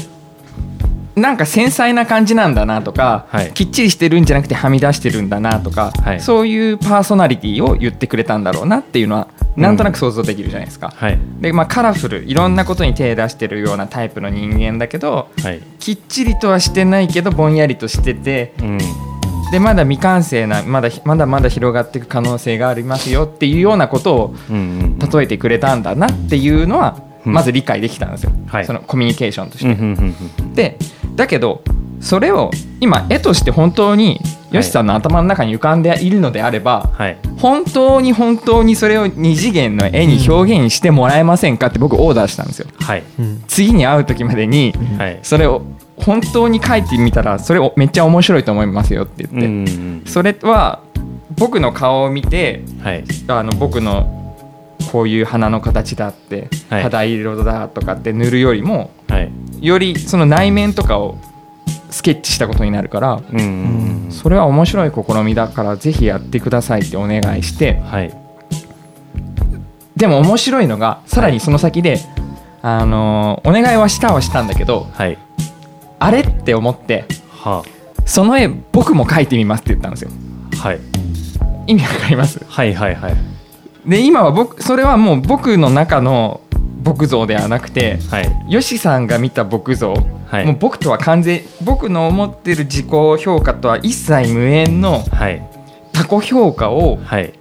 [1.17, 3.53] なんか繊細な感じなんだなとか、はい。
[3.53, 6.21] きっちりしてるんじゃなくてはみ出してるんだなとか、はい。
[6.21, 10.93] そういうパーソナリティを言ってくれたんだろうなっていうのはなんとなく想像できるじゃないですか。
[10.95, 11.19] はい。
[11.41, 15.61] でまあ、カラフルいろんなことに手出してるようなタイプの人間だけどはい。
[15.81, 18.79] きっちりとはしてないけどぼんやりとしててうん
[19.51, 27.33] でまだ未完成なまだまだまだ広がっていく可能性がありますよっていうようなことを例えてくれたんだなっていうのはうん。
[27.33, 28.65] まず理解できたんですよ、はい。
[28.65, 29.67] そのコミュニケーションとし
[30.55, 30.77] て。
[30.77, 30.79] で
[31.17, 31.63] だけど
[32.01, 34.21] それを今絵として本当に
[34.53, 37.19] よしさんの頭の中に浮かんでいるのであれば、はい。
[37.39, 42.69] 本当に本当にそれを二次元の絵に表現してもらえませんかって僕オーダーしたんですよ。
[42.81, 43.03] はい。
[43.19, 43.43] うん。
[43.49, 45.19] 次に会う時までにはい。
[45.23, 45.63] それを
[46.05, 50.83] 本当に書いてみたらそれをめっちゃ面白いと思いますよってう言って、それは
[51.37, 53.05] 僕の顔を見てはい。
[53.29, 54.15] あの僕の
[54.93, 56.83] こういう花の形だって、はい。
[56.83, 59.31] 肌色だとかって塗るよりもはい。
[59.61, 61.19] よりその内面とかを
[61.91, 67.75] スケッチしたことになるからうんそれは面白い試みだからぜひやってくださいってお願いして。
[67.81, 68.15] はい。
[69.97, 71.99] でも面白いのがさらにその先で、
[72.63, 75.19] あのお願いはしたはしたんだけどはい
[76.01, 77.65] あれって思っては
[78.07, 80.11] その絵僕も描いてみますって言ったんですよ。
[80.55, 80.81] あはい。
[81.67, 82.43] 意味わかります？
[82.47, 83.17] はいはいはい。
[83.87, 86.41] で今は僕それはもう僕の中の
[86.83, 88.53] 僕像ではなくてはい。
[88.53, 89.95] よしさんが見た僕像、
[90.27, 90.47] はい。
[90.47, 95.43] もう僕とは完全僕の思ってる自己評価とは一切無縁のはい。
[95.93, 97.35] 他己評価をはい。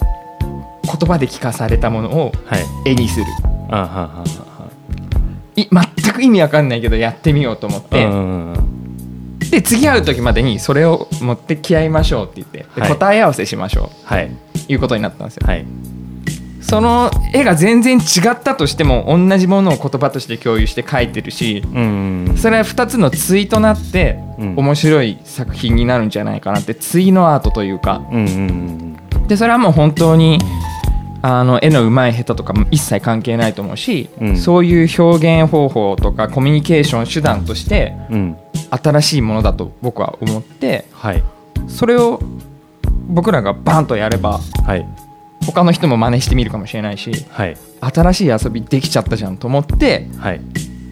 [0.00, 2.90] 言葉で聞かされたものをはい。
[2.90, 3.26] 絵にする。
[3.70, 4.53] あははは
[5.56, 8.06] い全く意味わかんないけどやってみようと思って、
[9.50, 12.66] で次会う時までにそれを持ってき合いましょうって言って。
[12.74, 12.90] ではい。
[12.90, 14.06] 答え合わせしましょう。
[14.06, 14.30] はい。
[14.68, 15.46] いうことになったんですよ。
[15.46, 15.64] はい。
[16.60, 21.62] その絵が全然違ったとしても同じものを言葉として共有して描いてるし
[22.40, 24.56] それは2つの対となってうん。
[24.56, 28.02] 面白い作品になるんじゃないかなって対のアートというか。
[28.10, 29.28] うんうんうん。
[29.28, 30.38] でそれはもう本当に
[31.26, 34.36] あの絵の上手い下手とかも一切関係ないと思うし、うん。
[34.36, 38.36] そういう表現方法とかコミュニケーション手段としてうん。
[38.70, 41.22] 新しいものだと僕は思ってはい。
[41.66, 42.20] それを
[43.08, 44.86] 僕らがバンとやればはい。
[45.46, 47.56] 他の人も真似してみるかもしれないしはい。
[47.80, 50.42] 新しい遊びできちゃったじゃんと思ってはい。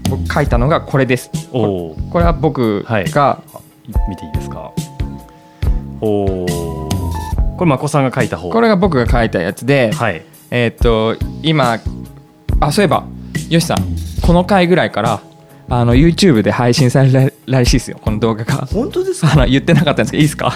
[0.09, 1.31] 僕書いたのがこれです。
[1.53, 3.11] これは僕はい。
[3.11, 3.43] が、
[4.09, 4.73] 見ていいですか？
[6.01, 6.72] おお
[7.57, 8.51] これまこさんが書いた方。
[8.51, 10.23] これが僕が書いたやつで、はい。
[10.51, 11.79] えーっと今
[12.61, 13.05] あそういえば
[13.49, 13.79] よしさん
[14.21, 15.21] この回ぐらいから
[15.71, 18.67] あの YouTube で配信されるらしいですよこの動画が。
[18.67, 19.33] 本当ですか？
[19.33, 20.53] あの言ってなかったんですけどいいですか？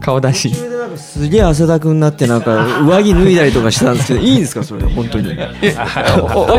[0.00, 0.50] 顔出し。
[0.50, 4.82] 途中でなんかすげえ汗だくになってなんか上着脱いだりとかしてたんですけどいいんですかそれ？
[4.84, 5.30] 本当に。
[5.30, 5.36] いい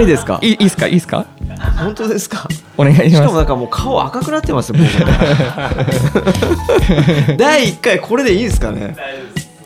[0.06, 0.40] ですか？
[0.42, 0.88] いいいいですか？
[0.88, 1.26] いいですか？
[1.78, 2.48] 本当ですか？
[2.78, 3.16] お願いします。
[3.16, 4.88] しかもなんかもう顔赤くなってますよ僕
[7.38, 8.96] 第1回これでいいですかね？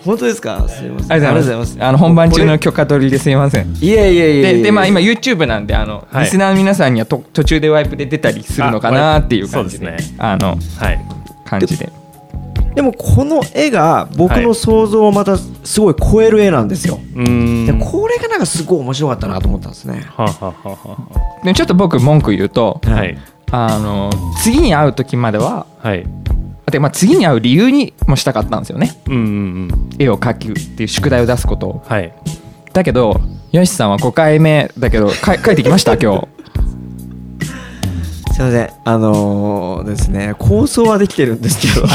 [0.07, 0.67] 本当ですか？
[0.67, 1.11] すいません。
[1.11, 1.77] ありがとうございます。
[1.79, 3.75] あの本番中の許可取りですいません。
[3.75, 6.23] いやいやいやいやででまあ今 YouTube なんであの、はい。
[6.23, 9.85] リスナーの皆さんにはと途中でワイプで出たりするのかなっていう感じで。
[9.85, 11.05] そうですねあのはい。
[11.45, 11.91] 感じで。
[12.73, 17.65] でもこの絵が僕の想像をまたすごい超える絵なんですよ、うーん。
[17.65, 20.05] でこれがなんかすごい面白かったなと思ったんですね。
[20.15, 23.17] はあはあはでちょっと僕文句言うとあはい。
[23.49, 24.11] あの
[24.43, 26.05] 次に会う時までははい
[26.71, 28.99] で、まあ、次に会う理由にもしたかったんですよね。
[29.07, 29.89] うんうんうん。
[29.99, 31.83] 絵を描くっていう宿題を出すことを。
[31.87, 32.11] はい。
[32.73, 35.95] だけどよしさんは5回目だけどか書いてきました？
[35.97, 36.27] 今日。
[38.33, 38.69] すいません。
[38.83, 41.87] あのーですね構想はできてるんですけど。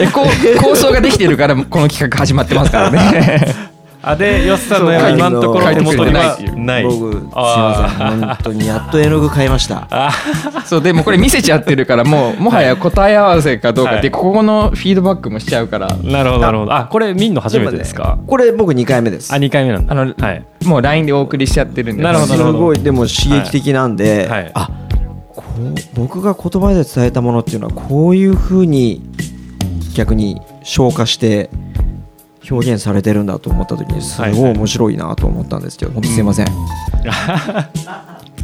[0.00, 3.46] えこう構想ができてるからこの企画始まってますからね
[4.08, 6.84] あでよっさんの絵は今のところ手元にはない。
[6.84, 8.20] 僕すいあません。
[8.20, 9.88] 本当にやっと絵の具買いました。
[10.64, 14.10] そうでもこれ見せちゃってるからもうもはや答え合わせかどうかって、はい。
[14.12, 15.88] ここのフィードバックもしちゃうから。
[15.88, 16.72] ーなるほどなるほど。
[16.72, 18.16] あこれ見んの初めてですか？
[18.28, 19.34] これ僕2回目です。
[19.34, 19.92] あ二回目なんだ。
[19.92, 20.44] あのはい。
[20.64, 22.02] もう LINE でお送りしちゃってるんで。
[22.04, 24.42] なるほどすごいでも刺激的なんで、はい。
[24.42, 24.50] はい。
[24.54, 24.70] あ
[25.34, 29.02] こう僕が言葉で伝えたものっていうのはこういうふうに
[29.94, 31.50] 逆に消化して
[32.50, 36.46] 表現されてるんだと思った時にすごい面白いなと思ったんですけど、本当すいません、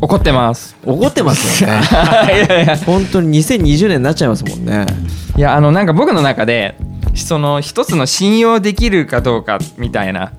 [0.01, 0.77] 怒ってます。
[0.85, 1.81] 怒ってますよね。
[2.47, 4.87] いやいや本当に2020年になっちゃいますもんね。
[5.37, 6.77] いやあのなんか僕の中で
[7.15, 10.33] その一つの信用できるかどうかみたいな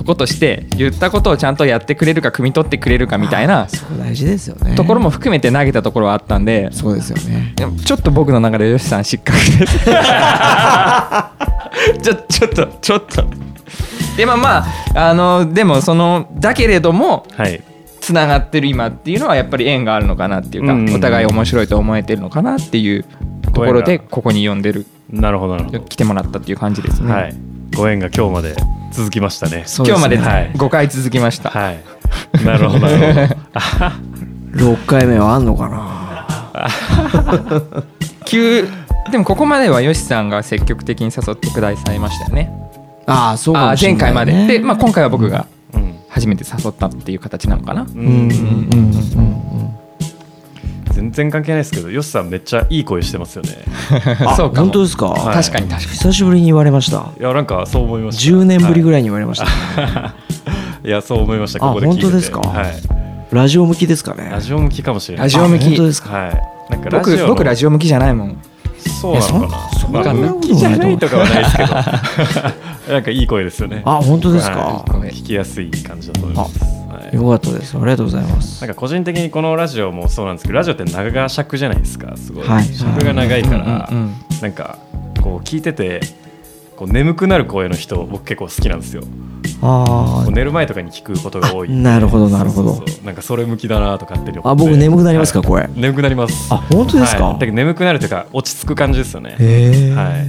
[0.00, 4.74] とことして言ったことをちゃんとやってくれるか汲み取ってくれるかみたいな大事ですよね。
[4.74, 6.70] ところも含めて投げたところはあったんで。
[6.72, 7.54] そうですよね。
[7.84, 9.78] ちょっと僕の中でよしさん失格です。
[12.00, 13.26] ちょちょっとちょっと。
[14.16, 17.62] でもまああのでもそのだけれどもはい。
[18.00, 20.94] つながってる今っていうのはやっぱり縁があるのかなっていうか、うん。
[20.94, 23.04] お互い面白いと思えてるのかなっていう
[23.52, 24.86] ところでここに呼んでる。
[25.10, 25.80] なるほどなるほど。
[25.80, 28.54] 来てもらったっていう感じですね、はいご縁が今日まで
[28.92, 29.64] 続きましたね。
[29.78, 30.50] 今日まではい。
[30.52, 31.80] 5回続きました、はい。
[32.44, 32.86] なるほど。
[32.86, 33.98] なるほどあ
[34.52, 36.26] 6回目はあんのかな？
[38.26, 38.68] 急
[39.10, 42.52] でもここまではよしさんが積極的に誘ってくださいましたよね。
[43.06, 44.32] ああそうかあーもしれない、前回まで。
[44.32, 45.94] ね、で、まあ、今回は僕がうん。
[46.08, 49.74] 初めて誘ったっていう形なのかな、ううんうんうんうん
[50.92, 53.50] 全然関係ないですけどよっさんめっちゃいい声してますよね。
[54.26, 54.66] あそうかも。
[54.66, 55.34] 本当ですか、はい。
[55.34, 55.96] 確かに確かに。
[55.98, 57.06] 久しぶりに言われました。
[57.18, 58.36] いやなんかそう思いました。
[58.36, 60.14] 10年ぶりぐらい、に言われました、は
[60.84, 61.64] い、 いやそう思いました。
[61.64, 62.02] あここで聞いてて。
[62.02, 62.40] 本当ですか？
[62.40, 62.74] はい。
[63.30, 64.28] ラジオ向きですかね？
[64.30, 65.26] ラジオ向きかもしれない。
[65.26, 65.62] ラジオ向き。
[65.62, 66.10] あ本当ですか？
[66.12, 66.42] はい。
[66.70, 68.36] なんかラジオの僕僕ラジオ向きじゃないもん。
[69.00, 69.58] そうなのかな？
[69.72, 71.74] そそん向きじゃないとかはないですけど。
[71.74, 71.84] な
[72.94, 73.82] なんかいい声ですよね。
[73.84, 75.10] あ本当ですか、はい。
[75.10, 76.79] 聞きやすい感じだと思います、
[77.10, 77.76] はい、よかったです。
[77.76, 78.60] ありがとうございます。
[78.60, 82.64] なんか個人的にこのラジオもそうなんですけどラジオって長尺じゃないですかすごい、はい。
[82.64, 84.78] 尺が長いから、うんうんうんなんか
[85.20, 86.00] こう聞いてて
[86.76, 89.02] こう眠くなる声の人僕結構好きなんですよ。
[89.62, 91.68] あ寝る前とかに聞くことが多い。
[91.68, 92.82] あなるほどなるほど。
[93.04, 95.48] なんかそれ向きだなとかってあ僕眠くなりますかはい。
[95.48, 96.48] これ眠くなります。
[96.50, 97.24] あ本当ですか？
[97.26, 97.34] はい。
[97.34, 99.36] だけど眠くなるというか落ち着く感じですよね。
[99.38, 100.26] へえ、はい。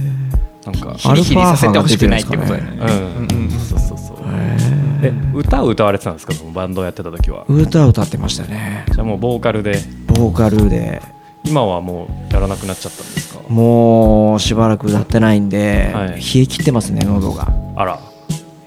[0.66, 2.70] なんかヒリヒリさせてほしくないってことだよね。
[2.78, 3.98] うん、うんうん、そうそう
[5.02, 6.32] え歌を歌われてたんですか？
[6.54, 7.44] バンドをやってた時は。
[7.48, 8.86] 歌を歌ってましたね。
[8.92, 9.78] じゃあもうボーカルで。
[10.06, 11.02] ボーカルで。
[11.44, 13.40] 今はもうやらなくなっちゃったんですか？
[13.48, 16.08] もうしばらく歌ってないんで、はい。
[16.08, 17.52] 冷え切ってますね喉が。
[17.76, 17.98] あら。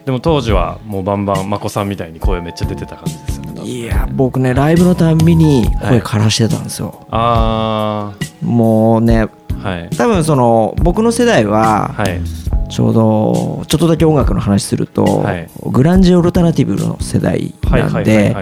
[0.03, 9.29] でも当時はもうバンバン眞子さんみたいに声めっちゃ出てた感じですよねいや僕ねライブのたんびに声枯らしてたんですよ、あもうねあ
[9.67, 9.89] はい。
[9.97, 12.21] 多分その僕の世代ははい
[12.69, 15.49] ちょうどちょっとだけ音楽の話すると、はい。
[15.65, 18.35] グランジオルタナティブの世代はいなんで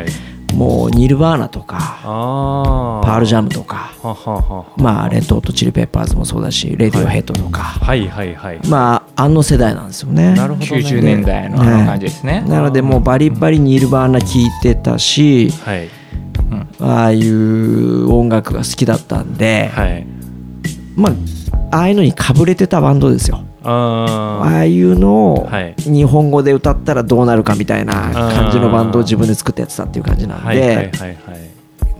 [0.54, 8.60] もうニルバーナとかパールジャムムとかはははまあレッド・ホット・チリ・ペッパーズもそうだしレディオヘッドとか、はいはいはい。
[8.68, 10.34] まああの世代なんですよね。
[10.34, 10.82] なるほどね。
[10.82, 15.90] 90年代のあの感じですね、なのでもうバリバリニルバーナ聴いてたしはい。
[16.80, 20.06] ああいう音楽が好きだったんで、はい。
[20.96, 21.14] まあ
[21.78, 31.18] ああいうのにかぶれてたバンドですよあああいうのをはい日本語で歌ったらどうなるかみたいな感じのバンドを自分で作ったやつだっていう感じなんではい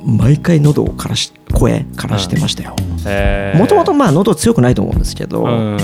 [0.06, 2.76] 毎回喉を枯らし声枯らしてましたよ。
[3.06, 3.58] えー。
[3.58, 5.78] もともとまあ喉強くないと思うんですけどうん。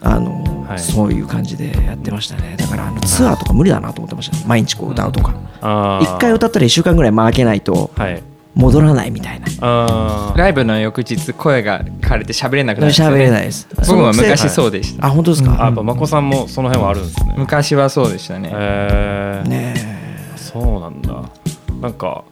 [0.00, 0.78] あのはい。
[0.78, 2.56] そういう感じでやってましたね。
[2.56, 4.46] だからあのツアーとか無理だなと思ってました。
[4.46, 5.34] 毎日こう歌うとか。
[5.60, 6.06] あー。
[6.06, 8.22] 1回歌ったら1週間ぐらい負けないとはい
[8.54, 10.34] 戻らないみたいな。
[10.36, 13.18] ライブの翌日声が枯れて喋れなくなる喋ね。
[13.20, 13.66] れないです。
[13.74, 15.06] 僕も昔そうでした。
[15.06, 17.34] あ本当ですか、あやっぱまこさんもその辺はあるんですね。
[17.38, 18.50] 昔はそうでしたね。
[18.52, 19.48] えー。
[19.48, 19.74] ね
[20.36, 21.22] そうなんだ。
[21.80, 22.24] なんか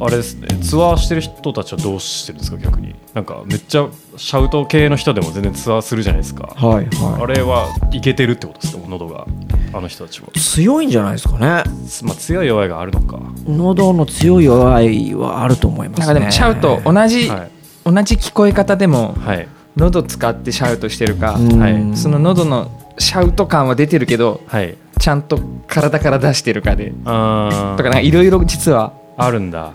[0.00, 0.48] あれですね。
[0.62, 2.94] ツアーしてる人たちはどうしてるんですか逆に？
[3.12, 6.54] なんかめっちゃシャウト系の人でも全然ツアーするじゃないですか。
[6.56, 6.88] えはい。
[7.00, 9.26] あはれはいけてるってことですか喉が
[9.72, 11.64] あの人たちは、い強いんじゃないですかね。
[12.02, 13.18] まあ、強い弱いがあるのか。
[13.46, 16.06] 喉の強い弱いはあると思いますね。
[16.06, 17.50] なんかでもシャウト同じ、はい。
[17.84, 19.48] 同じ聞こえ方でもはい。
[19.76, 21.58] 喉使ってシャウトしてるか、うん。
[21.58, 21.96] はい。
[21.96, 24.76] その喉のシャウト感は出てるけどはい。
[24.98, 26.92] ちゃんと体から出してるかで。
[27.04, 29.72] あとかなんかいろいろ実はあるんだ。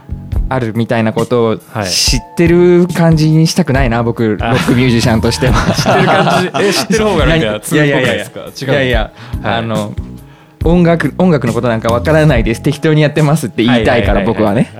[0.49, 1.89] あるみたいなことをはい。
[1.89, 5.73] 知ってる感じにしたくないな僕ロックミュージシャンとしては。
[5.73, 6.51] 知ってる感じ。
[6.69, 8.39] え知ってる方がなんか通っぽいですか？
[8.39, 9.11] 違ういやいや、
[9.43, 9.53] はい。
[9.55, 9.93] あの
[10.63, 12.61] 音楽音楽のことなんかわからないです。
[12.61, 14.71] 適当にやってますって言いたいから僕はね。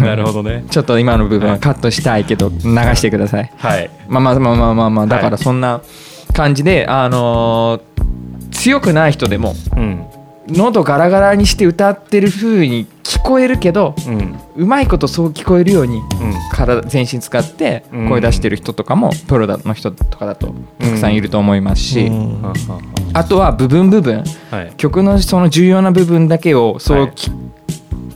[0.00, 0.64] なるほどね。
[0.70, 2.56] ちょっと今の部分はカットしたいけど流
[2.94, 3.50] してください。
[3.58, 3.90] はい。
[4.08, 5.80] まあまあまあまあまあまあだかはいらそんな
[6.34, 8.02] 感じであのー
[8.52, 10.04] 強くない人でもうん
[10.48, 14.38] 喉ガラガラにして歌ってる風に聞こえるけどうん。
[14.56, 16.04] うまいことそう聞こえるようにうん。
[16.50, 18.08] 体全身使ってうん。
[18.08, 22.10] 声出してる人とかもプロの人とかだとたくさんいると思いますし、
[23.12, 24.72] あとは部分部分ははい。
[24.76, 27.12] 曲のその重要な部分だけをそう,、はい。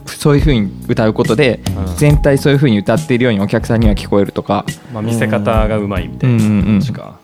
[0.06, 1.96] そういう風に歌うことで、うん。
[1.96, 7.18] 全体そういう風に歌っているようにお客さんには聞こえるとか、まあ、見せ方がうまいみたいなうんうんうん感じか、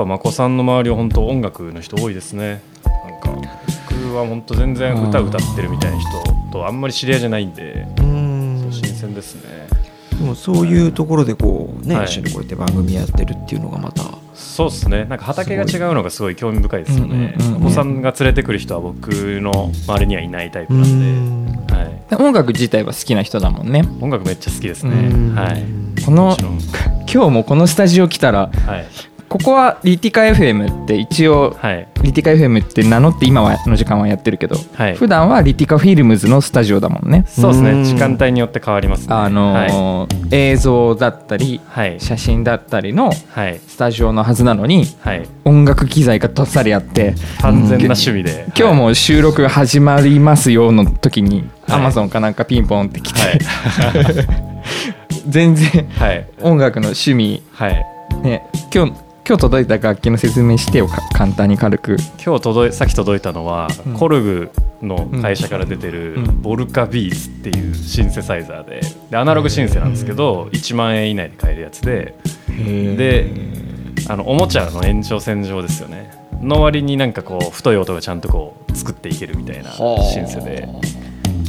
[0.00, 2.62] ぱまこさんの周りは本当音楽の人多いですね。
[2.84, 6.08] なんか僕は本当全然歌歌ってるみたいな人
[6.50, 8.68] とあんまり知り合いじゃないんでうん。
[8.70, 9.68] 新鮮ですね。
[10.10, 12.04] でもそういうところでこうね、はい。
[12.06, 14.02] 一緒にこうやって番組やってるっていうのがまた。
[14.34, 15.04] そうですね。
[15.04, 17.34] なんか畑が違うのがすごい興味深いですよね。
[17.38, 17.62] うんうんうんうん。
[17.62, 19.08] まこさんが連れてくる人は僕
[19.40, 23.84] の周りにはいないタイプなんで、はい、で音楽自体は好きな人だもんね。
[24.00, 24.96] 音楽めっちゃ好きですね。
[24.96, 25.34] うん。
[25.34, 25.62] はい。
[26.04, 26.36] この
[27.12, 28.86] 今日もこのスタジオ来たらはい
[29.30, 31.86] ここはリティカ FM って一応はい。
[32.02, 34.96] リティカ FM って名乗って今はの時間はやってるけど、はい。
[34.96, 37.24] 普段はリティカフィルムズのスタジオだもんね。
[37.28, 37.82] そうですうん。
[37.82, 39.14] ね時間帯によって変わりますね。
[39.14, 42.00] あのー映像だったりはい。
[42.00, 43.60] 写真だったりのはい。
[43.68, 45.28] スタジオのはずなのにはい。
[45.44, 51.78] 音楽機材がどっさりあって完全な趣味で、今日も収録始まりますよの時にはい。
[51.78, 53.38] アマゾンかなんかピンポンって来て、はい。
[55.28, 56.26] 全然はい。
[56.42, 57.86] 音楽の趣味はい。
[58.24, 61.96] ね今日今日届いた楽器の説明してよか簡単に軽く。
[62.20, 63.94] 今日届いさっき届いたのは、うん。
[63.94, 64.50] コルグ
[64.82, 66.42] の会社から出てる、うん。
[66.42, 72.16] ボルカビーツっていうシンセサイザーででアナログシンセなんですけど、1万円以内で買えるやつで
[72.48, 73.30] で
[74.08, 76.10] あのおもちゃの延長線上ですよね。
[76.42, 80.66] の割になんかこう太い音がちゃんとこう作っていけるみたいなシンセで。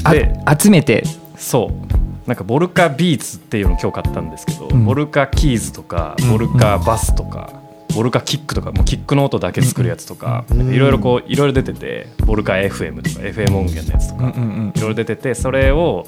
[0.04, 1.04] あで集めて。
[1.36, 2.30] そう。
[2.30, 4.86] なんかボルカビーツっていうのを今日買ったんですけど、うん。
[4.86, 6.30] ボルカキーズとかうん。
[6.30, 7.60] ボルカバスとか、
[7.96, 14.32] ボルカキックとかもうキックの音だけ作るやつとかいろいろこういろいろ出ててボルカ FM とか FM 音源のやつとか。
[14.76, 16.08] いろいろ出ててそれを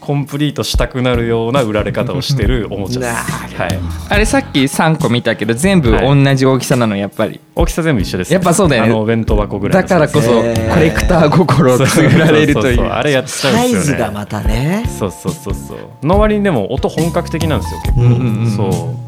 [0.00, 3.56] コンプリートしたくなるような売られ方をしてるおもちゃです。
[3.56, 6.24] はい、あれさっき3個見たけど全部はい。
[6.24, 7.40] 同じ大きさなのやっぱり。
[7.54, 8.88] 大きさ全部一緒です、やっぱそうだよね。
[8.88, 13.04] あのお弁当箱ぐらいのだからこそコレクター心を作られるといそうそうそうあう。
[13.04, 13.98] れやっちゃうんサイですよね。
[13.98, 14.84] ズがまたね。
[14.98, 16.06] そうそうそうそう。
[16.06, 18.50] の割にでも音本格的なんですよ結構、うんうんうん。
[18.50, 19.07] そう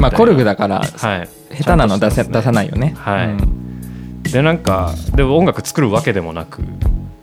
[0.00, 1.28] まあコルグだからはい。
[1.56, 2.94] 下手なの出せ出さいないよね。
[2.96, 3.28] はい。
[3.28, 4.22] うん。
[4.22, 6.62] でなんかでも音楽作るわけでもなく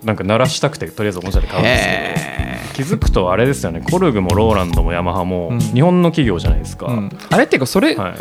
[0.04, 1.78] なんか鳴らしたくてとりあえずおもちゃで買うんで
[2.18, 3.82] すけど気づくとあれですよね。
[3.82, 5.60] コルグもローランドもヤマハもうん。
[5.60, 7.10] 日本の企業じゃないですか、うん。
[7.30, 8.14] あれっていうかそれはい、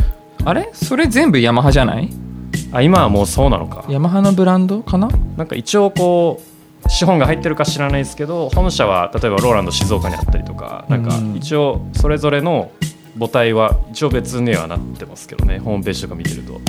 [0.45, 0.69] あれ？
[0.73, 2.09] それ全部ヤマハじゃない？
[2.71, 3.85] あ今はもうそうなのか。
[3.89, 5.09] ヤマハのブランドかな？
[5.35, 6.41] なんか一応こ
[6.85, 11.35] う資本が入ってるか知らないですけど本社は例えばローランド静岡にあったりとかなんかうん。
[11.35, 12.71] 一応それぞれの
[13.17, 16.59] 母体は一応別にはなってますけどねホームページとか見てると、は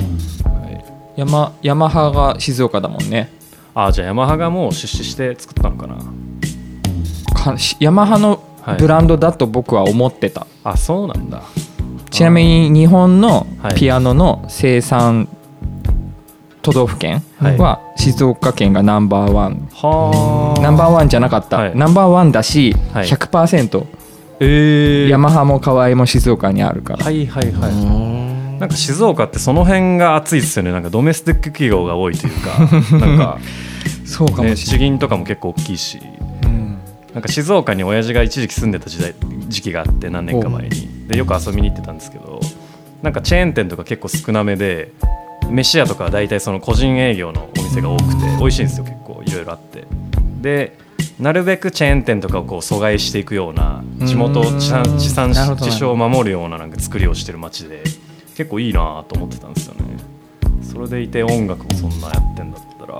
[0.69, 3.29] い、ヤマヤマハが静岡だもんね。
[3.75, 5.97] あじゃあヤマハがもう出資して作ったのかな。
[7.79, 8.43] ヤマハの
[8.79, 11.43] ブランドだと僕は思ってた、あそうなんだ。
[12.09, 13.75] ちなみに日本のはい。
[13.75, 15.27] ピアノの生産
[16.61, 17.57] 都道府県はい。
[17.57, 21.77] は静岡県がナンバーワン、はあナンバーワンじゃなかった、はい。
[21.77, 23.07] ナンバーワンだし、はい。
[23.07, 23.85] 100%
[24.39, 28.59] えー、ヤマハも河合も静岡にあるから、はいはいはい、うん。
[28.59, 30.71] なんか静岡ってその辺が熱いですよね。
[30.71, 32.59] なんかドメスティック企業が多いというか。
[32.97, 33.39] なんか、
[34.05, 35.99] そうかね、もしれない、地銀とかも結構大きいし。
[36.43, 36.77] うん。
[37.13, 39.15] なんか静岡に親父が一時期住んでた時代
[39.47, 40.97] 時期があって何年か前に。
[41.07, 42.39] でよく遊びに行ってたんですけど
[43.01, 44.91] なんかチェーン店とか結構少なめで
[45.49, 49.23] 飯屋とかは大体その個人営業のお店が多くて美味しいんですよ結構。
[49.25, 49.85] いろいろあって。
[50.41, 50.77] で
[51.19, 57.83] なるべくチェーン店とかをこう阻害していくような地元うん地産地産地消を守るようななんか作りをしてる街で
[58.35, 59.97] 結構いいなと思ってたんですよね。
[60.61, 62.99] それでいて音楽もそんなやってんだったら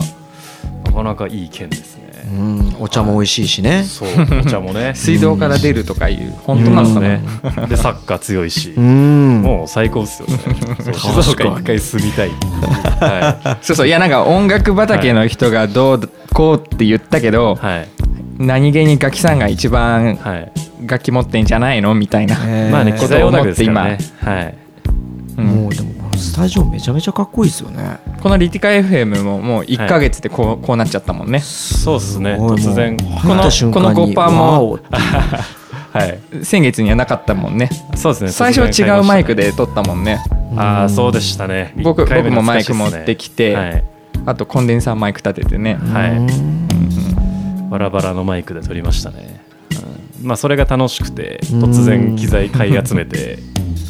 [0.86, 2.08] なかなかいい県ですね。
[2.26, 2.76] うん。
[2.80, 3.84] お茶も美味しいしね。
[3.84, 4.10] そう。
[4.42, 4.94] お茶もね。
[4.98, 7.22] 水道から出るとかいう本当なのね
[7.70, 8.74] でサッカー強いし。
[8.76, 9.42] うん。
[9.44, 10.40] もう最高ですよね。
[10.80, 10.94] そう。
[11.24, 12.32] 静岡一回住みたい。
[13.00, 13.88] はそうそう。
[13.88, 17.66] いやなんか音楽畑の人がどうこうって言ったけど、い。
[17.66, 17.88] はい
[18.38, 20.52] 何気にガキさんが一番はい。
[20.86, 22.70] 楽器持ってんじゃないのみたいな、えー。
[22.70, 24.58] まあね機材音楽ですからねこはい。
[25.38, 25.46] うん。
[25.46, 28.00] もうでもこのスタジオめちゃめちゃかっこいいですよね。
[28.22, 31.40] このリティカ FM ももう1か月でこう,、こうなっちゃったもんね。
[31.40, 32.36] そうですね。
[32.36, 32.98] 突然。
[32.98, 36.46] このこの5%もワオってはい。
[36.46, 37.70] 先月にはなかったもんね。
[37.96, 38.32] そうですね。
[38.32, 40.20] 最初は違うマイクでで撮ったもんね。
[40.56, 41.74] ああそうでしたね。
[41.78, 43.84] 僕僕もマイク持ってきて、はい。
[44.26, 46.12] あとコンデンサーマイク立ててね、はい。
[46.12, 46.77] うん
[47.70, 49.42] バラバラのマイクで撮りましたね、
[50.22, 50.28] うん。
[50.28, 53.40] まあそれが楽しくて突然機材買い集めて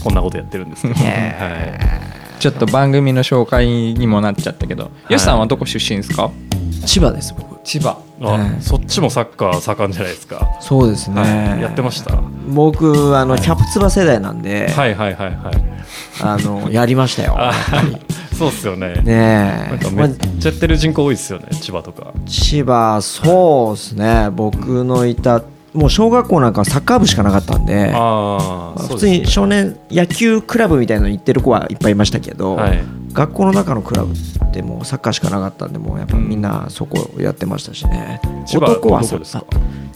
[0.04, 2.07] こんなことやってるんですけど、はい、
[2.52, 5.14] ちょっと番組の紹介にもなっちゃったけど、い。
[5.14, 6.32] よしさんはどこ出身ですか？
[6.86, 7.60] 千葉です僕。
[7.66, 8.02] 千葉。
[8.22, 12.16] あ、はいそっちもサッカー盛んじゃないですか、そうですね、はい、やってました？
[12.16, 15.34] は僕あのキャプツバ世代なんで、いはいはいはい。
[16.24, 17.38] あのやりましたよ。
[18.38, 18.94] そうっすよね。
[19.04, 22.14] ねえ、なんかめまあっちゃやってる人口多いですよね千葉とか。
[22.26, 24.30] 千葉そうですね。
[24.32, 25.44] 僕のいた
[25.78, 32.84] もう小学校なんかはサッカー部しかなかったんでああまあ普通に少年野球クラブみたいなの行ってる子はいっぱいいましたけど、はい。
[33.14, 39.38] 学校の中のクラブってもうサッカーしかなかったんでもうやっぱみんなそこやってましたしね、千葉男はどこです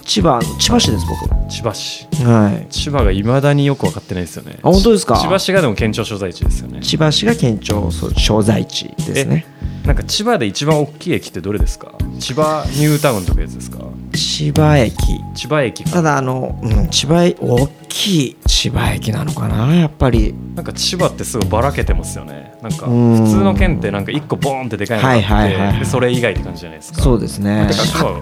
[0.04, 1.52] 千葉千葉市です僕。
[1.52, 2.08] 千葉市。
[2.24, 2.68] はい。
[2.72, 4.58] 千葉がいまだによく分かってないですよね。
[4.64, 5.18] あ本当ですか？
[5.18, 6.82] 千葉市がでも県庁所在地ですよね。
[6.82, 9.46] 千葉市が県庁所所在地ですね。
[9.86, 11.92] なんか千葉で一番大きい駅ってどれですか？
[12.20, 13.80] 千葉ニュータウンとかいうやつですか？
[14.14, 14.96] 千葉駅。
[15.36, 20.34] 千葉駅たかだあの、うん、千葉駅大きい千葉駅なのかなやっぱり。
[20.56, 22.54] なんか千葉ってすごいばらけてますよね。
[22.62, 23.24] なんかうん。
[23.26, 25.80] 普通の県ってなんか一個ボーンってでかいのがあって、はいはいはいはい。
[25.80, 27.02] でそれ以外って感じじゃないですか。
[27.02, 27.70] そうですね。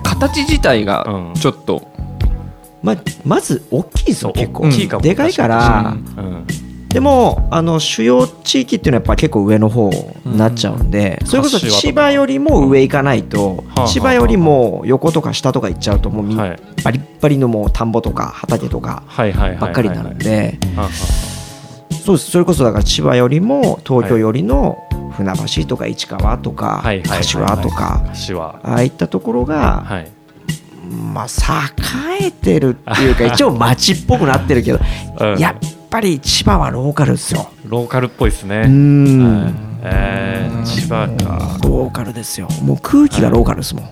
[0.03, 1.33] 形自体がうん。
[1.35, 1.87] ちょっと、
[2.81, 4.63] ままず大きいですそうよ結構。
[4.63, 5.01] 大きいかも。
[5.03, 9.91] でかいから、確うんでもあの主要地域っていうのはやっぱ結構上の方
[10.25, 16.59] になっちゃうんで、それこそ千葉よりも上行かないと、はあ千葉よりも横とか下とか行っちゃうともうみ、はい。
[16.83, 20.57] バリッバリのもう田んぼとか畑とかばっかりになるんで
[22.03, 22.31] そうです。
[22.31, 24.79] それこそだから千葉よりも東京よりの
[25.15, 28.43] 船橋とか市川とか柏とかあ柏。
[28.43, 30.11] ああいったところが、はい。
[31.13, 31.25] まあ
[32.19, 34.79] 栄えてるっていうか 一応町っぽくなってるけど、
[35.19, 35.37] うん。
[35.37, 37.49] やっぱり千葉はローカルですよ。
[37.65, 38.57] ローカルっぽいですね。
[38.57, 39.43] うーん。
[39.43, 39.53] はい。
[39.83, 41.57] えー千葉か。
[41.63, 42.47] ローカルですよ。
[42.63, 43.89] もう空気がローカルですもん、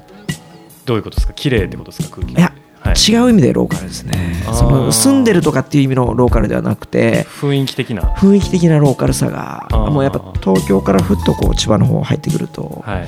[0.86, 1.34] どういうことですか？
[1.34, 2.18] 綺麗ってことですか？
[2.18, 2.34] 空気。
[2.34, 4.36] いやはい、違う意味でローカルですね。
[4.54, 8.04] その住んでるとかっていう意味のローカルではなくて雰囲気的な。
[8.04, 13.08] 雰囲気的なローカルさがもうやっぱ東京からふっとこう千葉の方入ってくると、はい。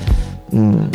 [0.52, 0.90] うん。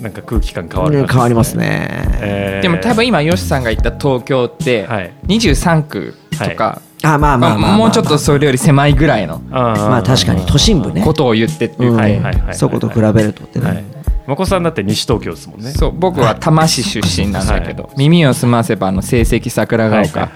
[0.00, 1.88] なんか空気感変わる感じ変わりますね、
[2.20, 2.62] えー。
[2.62, 5.12] でも多分今よしさんが言った東京ってはい。
[5.26, 9.40] 23区とか、あまあまあまあまあ、まあもうちょっとそれより狭いぐらいの。
[9.50, 11.02] ままあ確かに都心部ね。
[11.02, 11.92] ことを言ってっていう。
[11.92, 11.96] うん。
[11.96, 13.84] か、はいはいはいそこと比べるとってね、はい。
[14.26, 15.70] まこさんだって西東京ですもんね。
[15.72, 20.30] そう僕は多摩市出身なんだけど、は耳を澄ませばの成績桜ヶ丘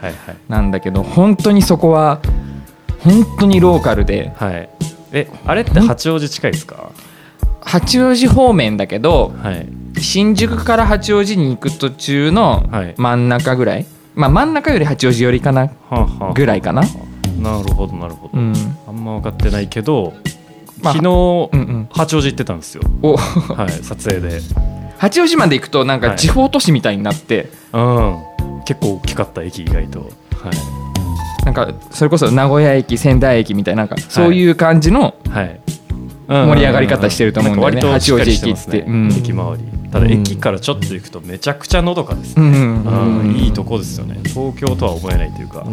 [0.49, 2.21] なんだけど本当にそこは
[3.01, 4.33] 本当にローカルで。
[5.11, 6.91] えあれって八王子近いですか？
[7.63, 9.67] 八王子方面だけどはい。
[10.01, 12.95] 新宿から八王子に行く途中のはい。
[12.99, 13.87] 真ん中ぐらい、
[14.19, 16.35] まあ真ん中より八王子寄りかなはあはあ。
[16.35, 16.83] ぐらいかな、
[17.41, 18.53] なるほどなるほど、うん、
[18.89, 20.13] あんま分かってないけど、
[20.83, 21.89] まあ昨日、うんうん。
[21.93, 22.83] 八王子行ってたんですよ。
[23.01, 23.17] お。
[23.17, 24.41] はい撮影で。
[24.99, 26.17] 八王子まで行くとなんかはい。
[26.17, 28.23] 地方都市みたいになって、うん。
[28.65, 30.01] 結構大きかった駅意外と。
[30.01, 31.45] はい。
[31.45, 35.61] なんかそれこそ名古屋駅仙台駅みたいななんかそういう感じの、はい
[36.29, 37.81] 盛り上がり方してると思うんだよね。
[37.81, 38.83] 八王子駅って。
[38.83, 39.13] うん。
[39.13, 39.65] 駅周り。
[39.91, 44.19] ただ駅からちょっと行くとめちゃくちゃのどかですね、いいとこですよね。
[44.25, 45.67] 東京とは思えないというか、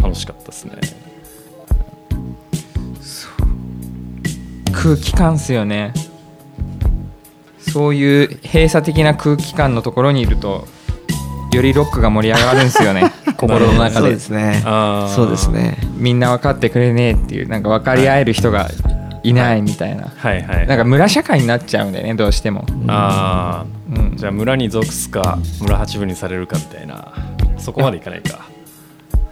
[0.00, 0.74] 楽しかったですね。
[4.72, 5.92] 空気感っすよね。
[7.58, 10.68] そういう閉鎖的な空気感のところにいると
[11.52, 13.12] よりロックが盛り上がるんですよね。
[13.36, 14.62] 心の中そうでですね。
[14.64, 15.78] そうですね。
[15.96, 18.70] みんな分かってくれねえっていうなんか分かり合える人が
[19.22, 20.66] いないみたいな、はいはい。
[20.66, 24.16] なんか村社会になっちゃうんだよねどうしても、ああうん。
[24.16, 27.12] じゃあ村に属すか村八分にされるかみたいな。
[27.58, 28.48] そこまでいかないか。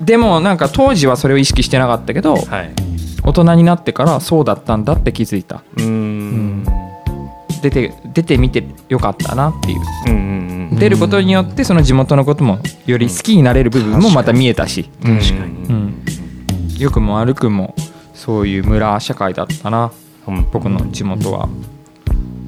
[0.00, 2.72] でもなんか当時はそれを意識してなかったけどはい。
[3.22, 5.62] 大人になってからそうだったんだって気づいた。
[5.76, 6.64] うーん。
[7.62, 9.80] 出て出てみてよかったなっていう。
[10.06, 10.78] うんうんうんうん。
[10.78, 16.04] 出ることによってその地元のこともより好きになれる部分もまた見えたし、確かうん、
[16.78, 17.74] 良くも悪くも
[18.20, 19.90] そういう村社会だったな。
[20.28, 20.46] うん。
[20.52, 21.48] 僕の地元は。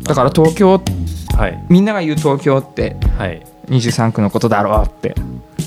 [0.02, 0.82] だから東京
[1.34, 1.64] はい。
[1.70, 3.42] みんなが言う東京ってはい。
[3.68, 5.14] 23区のことだろうって。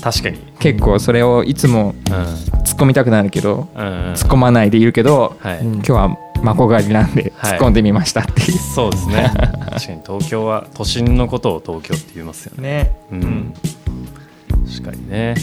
[0.00, 0.38] 確かに。
[0.60, 2.14] 結構それをいつもうん。
[2.14, 4.12] 突っ込みたくなるけどうんうん。
[4.12, 7.52] 突っ込まないでいるけどはい、うん今日はマコ狩りなんではい。
[7.54, 8.58] 突っ込んでみましたっていう。
[8.58, 9.32] そうですね。
[9.34, 12.68] 確かに東京は都心のことを東京って言いますよね。
[12.70, 12.96] ね。
[13.10, 13.54] うん、
[14.68, 15.34] 確かにね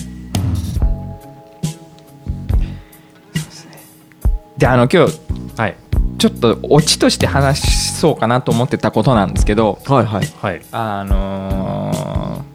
[4.63, 5.19] であの今日
[5.57, 5.75] はい。
[6.17, 10.25] ちょっとオチとして話そうかなと思ってたことなんですけどはいはい。
[10.41, 10.61] はい。
[10.71, 12.53] あのー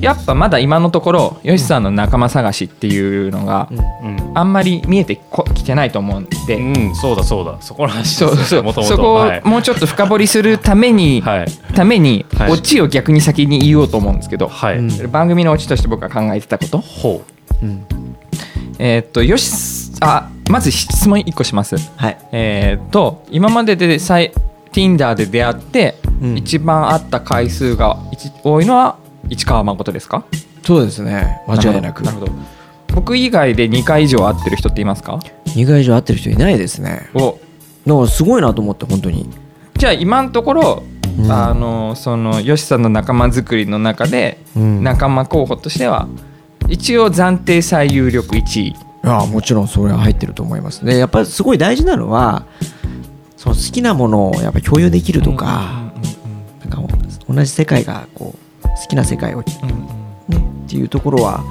[0.00, 4.38] やっぱまだ今のところよしさんの仲間探しっていうのがうん。
[4.38, 7.60] あんまり見えてこきてないと思うんで、うん、そうだそうだ。
[7.60, 9.40] そこの話そうそうもともとそこはい。
[9.40, 11.46] をもうちょっと深掘りするために、はい。
[11.74, 12.52] ためにはい。
[12.52, 16.78] オチを逆に先に言おうと思うんですけど、はい、うん番組のオチとして僕が考えてたこと。
[16.78, 17.24] ほ
[17.62, 17.66] う。
[17.66, 17.84] ん
[18.78, 21.76] えーっとよしあまず質問1個します。
[21.96, 22.18] はい。
[22.32, 24.32] えーっと今まででさい
[24.72, 26.36] Tinder で出会って、うん。
[26.36, 30.24] 一番会った回数が一多いのは市川誠ですか？
[30.62, 31.42] そうですね。
[31.48, 32.02] 間違いなく。
[32.02, 32.32] なるほど。
[32.94, 37.08] 僕以外で2回以上会ってる人っていますか？2回以上会ってる人いないですね。
[37.14, 37.38] お。
[37.86, 39.28] だからすごいなと思って本当に。
[39.76, 40.82] じゃあ今のところ、
[41.18, 41.30] うん。
[41.30, 44.82] あのそのよしさんの仲間作りの中で、うん。
[44.82, 46.08] 仲間候補としては
[46.68, 48.74] 一応暫定最有力1位
[49.06, 50.98] いやもちろんそれは入ってると思いますね。
[50.98, 52.44] やっぱりすごい大事なのは
[53.36, 55.92] その好きなものをやっぱ共有できるとか、
[56.60, 56.82] なんか
[57.28, 58.34] 同じ世界がこ
[58.64, 59.44] う好きな世界を、ね、
[60.66, 61.44] っていうところは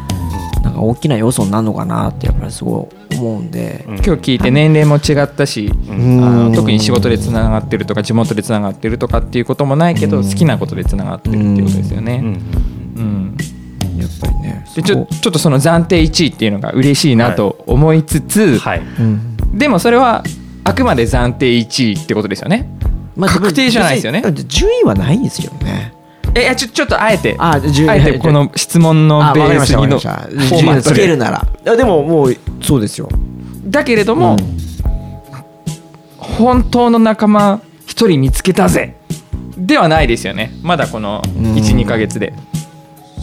[0.65, 3.85] なんか大きな要素になるのかなってやっぱりすごい思うんで。
[3.87, 6.23] 今日聞いて年齢も違ったし、うん。
[6.25, 10.23] あの特に仕事でつながってるとか地元でつながってるとかっていうこともないけどうん。
[10.25, 12.19] 好きなことでつながってるっていうことですよね。
[12.21, 12.27] う
[12.99, 13.37] ん
[14.75, 18.79] でちょちょっとその暫定1位っていうのが嬉しいなと思いつつ、はい。
[18.79, 19.37] うん。
[19.57, 20.23] でもそれは
[20.65, 22.69] あくまで暫定1位ってことですよね。
[23.15, 24.21] まあ確定じゃないですよね。
[24.47, 25.93] 順位はないんですよね。
[26.35, 27.35] えいやちょちょっとあえて。
[27.39, 30.95] ああえてこの質問のベースにのフォーマットで。
[30.97, 31.47] けるなら。
[31.67, 33.07] あでももうそうですよ。
[33.65, 34.57] だけれども、うん。
[36.17, 38.97] 本当の仲間一人見つけたぜ。
[39.57, 40.51] ではないですよね。
[40.63, 41.53] まだこのうん。
[41.53, 42.33] 12か月で。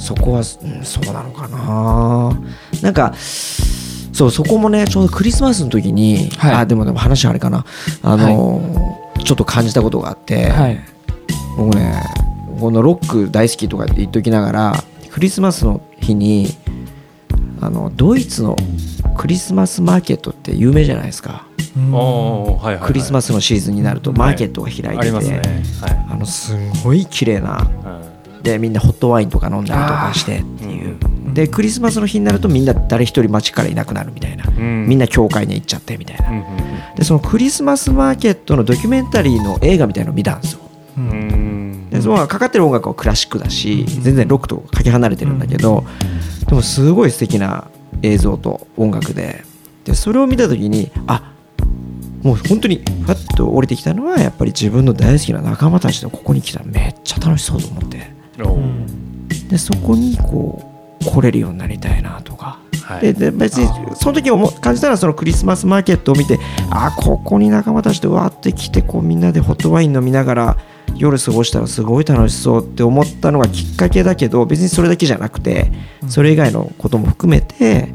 [0.03, 0.45] そこは、うん
[0.85, 2.37] そうなのかな。
[2.83, 6.55] なんかそうそこもねちょうどクリスマスの時に、はい。
[6.55, 7.65] あでもでも話あれかな。
[8.03, 10.81] あの、ちょっと感じたことがあって、はい。
[11.57, 12.03] 僕ね
[12.59, 16.49] このロック大好きとかって言っときながらクリスマスの日に
[17.61, 18.57] あのドイツの
[19.17, 21.31] クリスマスマーケットって有名じゃないですか。
[21.31, 21.53] はい
[22.65, 22.87] はいはい。
[22.87, 26.07] クリスマスのシーズンになるとマーケットが開いてて、はい。
[26.11, 27.71] あのすごい綺麗な
[28.43, 30.97] うんでみんなホットワインとか飲んだりとかしてっていう。
[31.35, 34.45] でクリスマスの日になるとみんな誰一人街からいなくなるみたいな。
[34.47, 34.87] うん。
[34.87, 36.31] みんな教会に行っちゃってみたいな。
[36.31, 40.61] うんでそのクリスマスマーケットのドキュメンタリーの映画みたいなのを見たんですよ。
[41.91, 45.85] でそのかかってる音楽はクラシックだし全然ロックとかけ離れてるんだけど
[46.49, 47.69] でもすごい素敵な
[48.03, 49.45] 映像と音楽で。
[49.85, 51.33] でそれを見た時にあ
[52.23, 56.61] もう本当にふわっと降りてきたのはやっぱり自分の大好きな仲間たちとここに来た。
[56.61, 58.13] らめっちゃ楽しそうと思って
[59.49, 60.63] でそこにこ
[61.01, 62.59] う来れるようになりたいなとか。
[62.83, 63.01] はい。
[63.01, 66.39] でで別にその時思う感じたのはそのクリスマスマーケットを見て
[66.71, 70.57] あここに仲間たちとわーって来てこうみんなでホットワイン飲みながら
[70.97, 75.71] 夜過ごしたらすごい楽しそうって思ったのがきっかけだけど別にそれだけじゃなくて
[76.09, 77.95] それ以外のことも含めて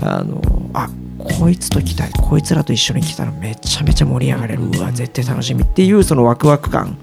[0.00, 0.40] あの
[0.72, 0.88] あ
[1.24, 2.10] こいつと来たい。
[2.12, 4.64] こいつらと一緒に来たらめちゃめちゃ盛り上がれる。
[4.64, 6.98] うわ絶対楽しみっていうそのワクワク感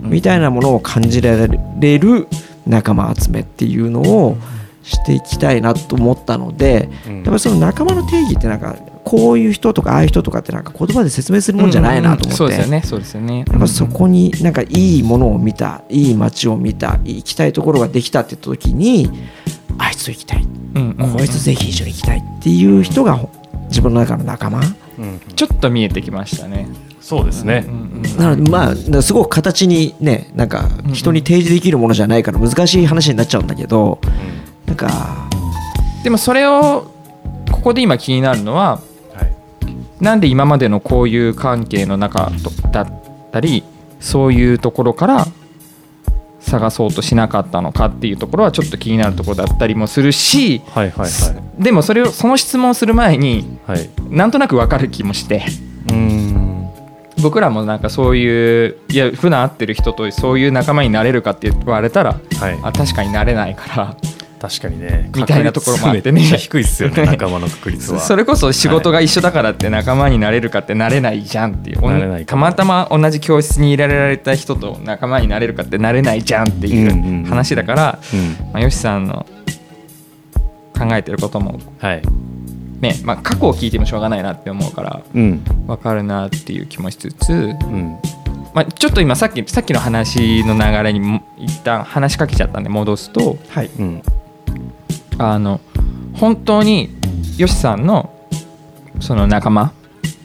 [0.00, 1.36] みたいなものを感じら
[1.78, 2.28] れる
[2.66, 4.36] 仲間集めっていうのを
[4.82, 7.16] していきたいなと思ったのでうん。
[7.16, 12.82] やっぱりその仲間の定義ってなんかこういう人とかああいう人とかってなんか言葉で説明するもんじゃないなと思って、そうですよね。
[12.84, 13.44] そうですよね。
[13.48, 19.10] やっぱそこになんかいいものを見たいい街を見た行きたいところができたって言った時に
[19.78, 20.42] あいつと行きたい。
[20.42, 23.18] うんうんこいつぜひ一緒に行きたいっていう人が
[23.70, 24.60] 自分の中の仲間？
[24.98, 26.68] うんちょっと見えてきましたね。
[27.00, 27.64] そうですね。
[27.66, 34.00] うんうんなのでまあだからすごく形にねなんか人に提示できるものじゃないから難しい話になっちゃうんだけど
[34.66, 35.28] なんか
[36.04, 36.92] でもそれを
[37.50, 38.80] ここで今気になるのは
[39.14, 39.32] はい。
[40.02, 43.02] なんで今までの交友関係の中とだっ
[43.32, 43.64] たり
[44.00, 45.26] そういうところから
[46.40, 53.90] 探そうとしなかったのかっていうところはちょっと気になるところだったりもするし、はいはいはでもそれをその質問をする前にいはい。
[54.08, 55.44] なんとなく分かる気もして。
[55.90, 56.68] うん。
[57.22, 62.58] 僕らもなんかそういういや普段会ってる人とそういう仲間になれるかって言われたらはい。
[62.62, 63.96] あ確かになれないから
[64.40, 65.10] 確かにね。
[65.14, 66.22] みたいなところもあってね。
[66.22, 68.00] 低いっすよねね 仲間の確率は。
[68.00, 78.20] それこそ仕事が一緒だからって仲間になれるかってなれないじゃんっていう、なれないかたまたま同じ教室に入れられた人と仲間になれるかってなれないじゃんっていんう話だから、うん。
[78.52, 79.26] まあ、よしさんの
[80.78, 82.02] 考えてることもはい。
[82.80, 85.42] ね、まあ、過去を聞いてもしょうがないなって思うからうん。
[85.66, 87.98] 分かるなっていう気もしつつ、うん。
[88.54, 93.70] まあ、ちょっと今さっきさっきの話の流れにも一旦話しかけちゃったんで戻すとはい。
[93.78, 94.02] うん
[95.18, 95.60] あの
[96.14, 96.90] 本当に
[97.36, 98.10] よしさんの
[99.00, 99.72] その仲間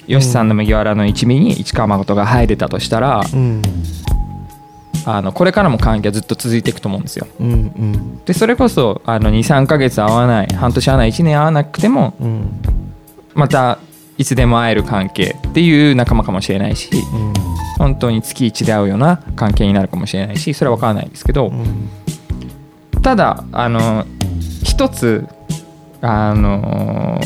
[0.07, 3.61] よしさんの麦わらの一味に市川誠が入れたとしたら、うん。
[5.07, 7.28] あのこれからも関係はずっと続いていくと思うんですよ。
[7.39, 8.26] うんうん。
[8.26, 12.61] でそれこそ23ヶ月会わない半年会わない1年会わなくてもうん。
[13.36, 13.80] また
[14.17, 17.34] いつでも会える関係っていう仲間かもしれないしうん。
[17.78, 21.89] 本当に月1で会うような関係になるかもしれないしそれは分からないんですけどうん
[23.06, 24.03] ただあの
[24.64, 25.28] 一つ
[26.01, 27.22] あの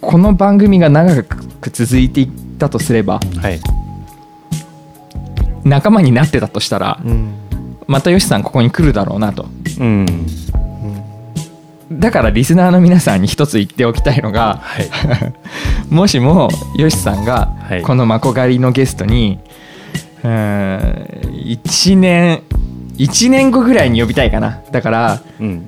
[0.00, 3.60] この番組が長く続いていったとすればはい。
[5.62, 7.34] 仲間になってたとしたらうん。
[7.86, 9.44] またよしさんここに来るだろうなと。
[9.78, 10.06] うん。
[11.92, 14.90] だからリスナーの皆さんに一つ言っておきたいのがはい。
[15.92, 16.48] もしも
[16.78, 17.82] よしさんがはい。
[17.82, 19.38] このまこ狩りのゲストに、
[20.24, 21.10] うーん
[21.44, 22.42] 1年
[23.00, 24.62] 1年後ぐらいに呼びたいかな。
[24.70, 25.66] だからうん。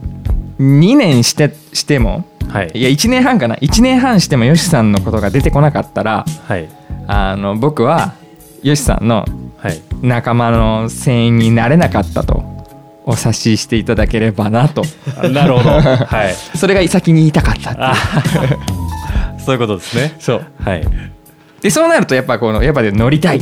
[0.59, 2.71] 2年してしてもはい。
[2.75, 3.57] いや1年半かな。
[3.57, 6.69] 1年半してもよしさんのことが出てこなかったらはい。
[7.07, 8.15] あの僕は
[8.63, 9.25] よしさんの
[9.57, 9.81] はい。
[10.03, 12.43] 仲間の船員になれなかったと
[13.05, 14.83] お察ししていただければなと。
[15.17, 15.71] あ なるほど。
[15.71, 16.35] はい。
[16.57, 17.95] それが先に言いたかった
[19.39, 20.15] そういうことですね。
[20.19, 20.45] そう。
[20.63, 20.87] はい
[21.63, 23.41] でそうなるとやっぱこのやっぱで乗りたい。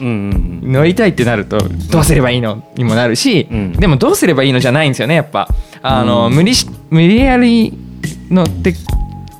[0.00, 1.58] うんうん乗りたいってなると
[1.90, 2.62] どうすればいいの？
[2.76, 3.72] にもなるし、うん。
[3.72, 5.48] でもどうすればいいのじゃないんですよねやっぱ。
[5.82, 6.34] あの、うん。
[6.34, 7.72] 無理し無理やり
[8.30, 8.74] 乗って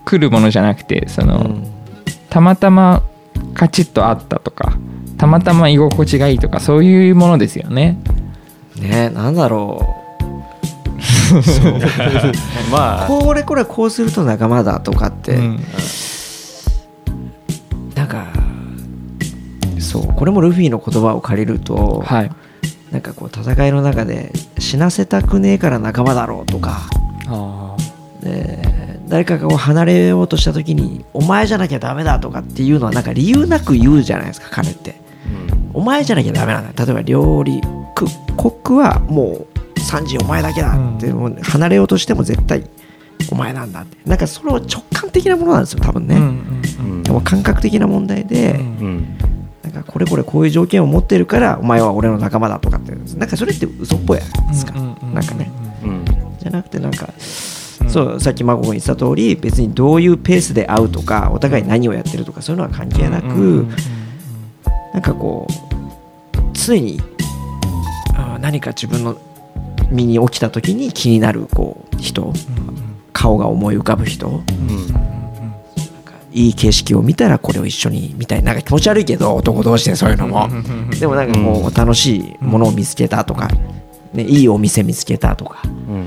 [0.04, 1.58] くるものじゃなくてその、
[2.30, 3.02] たまたま
[3.54, 4.78] カチッとあったとか
[5.18, 7.98] たまたま居心地がいいとかそういうものですよね。
[8.80, 9.96] ねなんだろ
[12.72, 15.60] まあうこれこれこうすると仲間だとかって、うん
[19.88, 22.30] そうこれもルフィの言葉を借りると、はい、
[22.92, 26.82] なんかこう戦いの中で死なせたくねえから仲間だろうとか
[27.26, 27.76] あ
[28.22, 28.58] で
[29.08, 35.00] 誰かが離れようとした時にお前じゃなきゃダメだとかっていうのはなんか理由なく言うじゃないですか彼って。
[35.72, 36.84] お前じゃなきゃダメなんだ。
[36.84, 37.60] 例えば料理
[37.94, 41.18] クコックはもう3時お前だけだって、うん。
[41.18, 42.68] もう離れようとしても絶対
[43.30, 43.96] お前なんだって。
[44.08, 46.24] なんかそれは直感的なものなんですよ多分ね、うんう
[46.82, 47.02] んうん。
[47.02, 49.18] でも感覚的な問題で、うんうん
[49.72, 55.14] なんかこれこれこういう条件を持ってるからお前は俺の仲間だとかってなんかそれって嘘っぽいじゃないですか、うんうん。
[55.14, 55.50] なんかね。
[55.82, 56.04] うん。
[56.38, 57.12] じゃなくてなんか、
[57.88, 63.76] そうさっき孫が言ってた通り別にどういうペースで会うとかお互い何をやってるとかそういうのは関係なく、うんうんうん
[64.92, 65.52] なんかこう
[66.54, 67.00] 常に
[68.14, 69.16] あー何か自分の
[69.90, 72.32] 身に起きた時に気になるこう人。
[73.12, 74.28] 顔が思い浮かぶ人。
[74.28, 74.38] なん。
[74.38, 75.27] か
[76.38, 78.42] いい景色を見たらこれを一緒にみたい。
[78.42, 80.48] ななんか気持ち悪いけど男同士でそういうのも。
[80.98, 83.48] でもなんかこう楽しいものを見つけたとか、
[84.14, 85.62] ね、いいお店見つけたとか。
[85.64, 86.04] うん。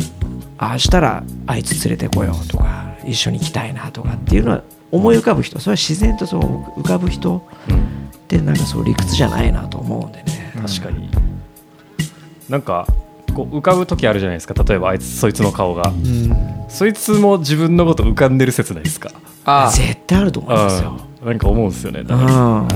[0.57, 5.59] ああしたらあいつ連れてこようとか一緒に行きたいなとかっていうのは思い浮かぶ人。
[5.59, 7.45] それは自然とそう浮かぶ人。
[7.69, 7.75] うん。
[7.75, 7.79] っ
[8.29, 10.53] てなんかそう理屈じゃないなと思うんでね。
[10.55, 11.09] 確かに。
[12.47, 12.87] なんか
[13.31, 14.53] こう浮かぶ時あるじゃないですか。
[14.63, 15.93] 例えばあいつそいつの顔が。
[16.69, 19.11] そいつも自分のこと浮かんでる説ないですか。
[19.45, 19.71] ああ。
[19.71, 20.97] 絶対あると思いますよ。
[21.21, 21.27] うん。
[21.27, 22.67] なんか思うんですよねだうからん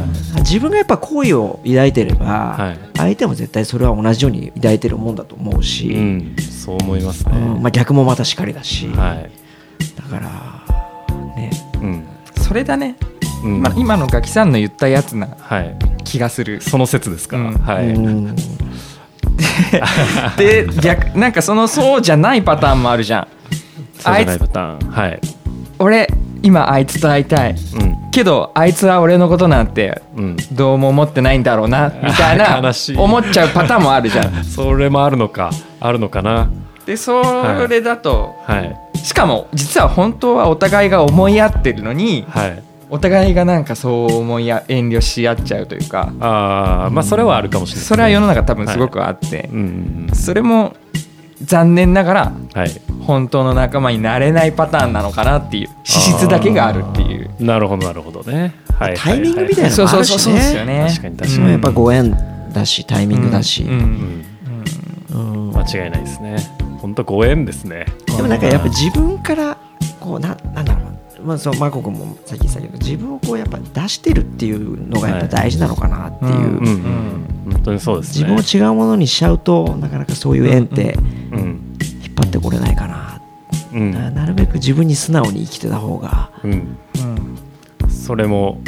[0.42, 2.80] 自分がやっぱ好意を抱いてれば、はい。
[2.98, 6.36] 相手も絶対それは同じように抱いてるもんだと思うし、うん。
[6.38, 7.32] そう思いますね。
[7.36, 7.62] うん。
[7.64, 9.32] まあ、逆もまたしかりだし、はい。
[9.96, 11.52] だからね。
[11.82, 12.04] うん。
[12.44, 12.98] それだね、
[13.44, 13.62] うん。
[13.62, 15.76] まあ、今のガキさんの言ったやつなはい。
[16.04, 16.62] 気がする。
[16.62, 17.54] その説ですかうん。
[17.54, 17.90] はい。
[17.90, 18.36] うん
[20.38, 23.28] で逆なんかそのそうじゃないパターンもあるじゃん。
[24.00, 24.92] そうじゃないパターン。
[24.92, 25.20] はい。
[25.80, 26.08] 俺
[26.42, 27.52] 今あいつと会いたい。
[27.52, 28.12] うん。
[28.12, 30.38] けどあいつは俺のことなんてうん。
[30.52, 32.98] どうも思ってないんだろうなみたいな 悲しい。
[32.98, 34.44] 思っちゃうパターンもあるじゃん。
[34.44, 35.52] それもあるのか。
[35.80, 36.50] あるのかな。
[36.86, 37.24] でそ
[37.68, 38.76] れだと、はい。
[39.06, 46.14] しかも実は本当はお互いが思い合ってるのにはいお互いがなんかそう思いや遠慮し合っちゃうというか。
[46.20, 47.88] ああまあそれはあるかもしれないね。
[47.88, 50.76] それは世の中多分すごくあって、うんうんそれも
[51.42, 52.82] 残念ながらうんはい。
[53.02, 57.30] 本当の仲間になれないパターンなのかなっていう資質だけがあるっていう。
[57.40, 58.56] なるほどなるほどね。
[58.74, 60.84] はいタイミングみたいなのそうもあるしそうそうそうですよね。
[60.84, 61.52] ね確かに確かに。
[61.52, 62.18] やっぱご縁
[62.54, 64.26] だしタイミングだし、うん。
[65.14, 65.48] うん。
[65.48, 65.54] うん。
[65.54, 66.38] 間違いないですね。
[66.80, 67.86] 本当ご縁ですね。
[68.06, 69.58] でもなんかやっぱ自分から
[70.00, 70.85] こうななんだろう
[71.26, 78.28] まあそうマコ君もさっき言ってたけど自分をこうやっぱ出してるっていうのがやっぱ大事なのかなっていう、うんうんうん本当にそうですね。
[78.30, 80.94] 自分を違うものにしちゃうとなかなかそういう縁って
[81.32, 81.40] うん
[82.04, 83.22] 引っ張ってこれないかな、
[83.74, 83.92] うん。
[83.92, 86.52] ななるべく自分に素直に生きてた方が、うん。
[86.52, 87.90] うん。
[87.90, 88.62] それも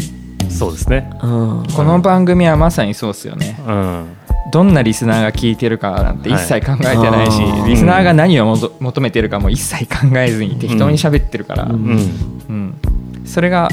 [0.49, 1.09] そうですね。
[1.23, 3.59] うん、この番組はまさにそうですよね。
[3.67, 4.05] うん
[4.51, 11.71] どんなリスナーが聞いてるかなんて一切考えてないし、はいリスナーが何を求めてるかも一切考えずに適当に喋ってるから、うん。
[11.71, 11.99] うん。
[12.49, 12.75] うん
[13.25, 13.67] それが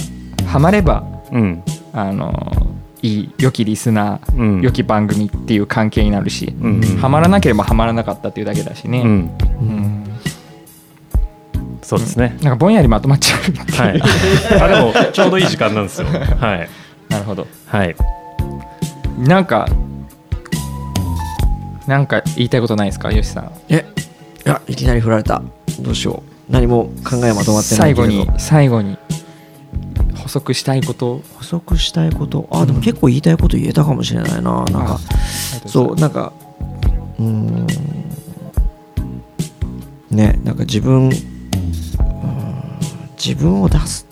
[0.46, 1.62] ハマればうん。
[1.92, 2.32] あの
[3.02, 4.62] いい良きリスナー、うん。
[4.62, 6.80] 良き番組っていう関係になるし、うん。
[6.98, 9.08] ハマらなければハマらなかったっていうだけだしね、うん。
[9.08, 10.04] うん。
[11.82, 12.36] そうですね。
[12.42, 14.02] なんかぼんやりまとまっちゃうはい。
[14.60, 16.08] あでもちょうどいい時間なんですよ。
[16.08, 16.68] はい。
[17.10, 17.46] なるほど。
[17.66, 17.94] はい。
[19.18, 19.68] なんか
[21.86, 23.52] なんか言いたいことないですかよしさん。
[23.68, 23.84] え
[24.46, 25.42] いやいきなり振られた。
[25.80, 26.52] どうしよう。
[26.52, 28.24] 何も考えまとまってないけれど。
[28.26, 28.98] 最後に最後に
[30.16, 31.20] 補足したいこと。
[31.36, 32.48] 補足したいこと？
[32.50, 34.64] あでも結構言いたいこと言えたかもしれないな。
[34.64, 34.98] なんか
[35.66, 36.32] そうなんか
[37.18, 37.66] うーん。
[40.10, 41.10] ねなんか自分
[43.16, 44.06] 自分を出す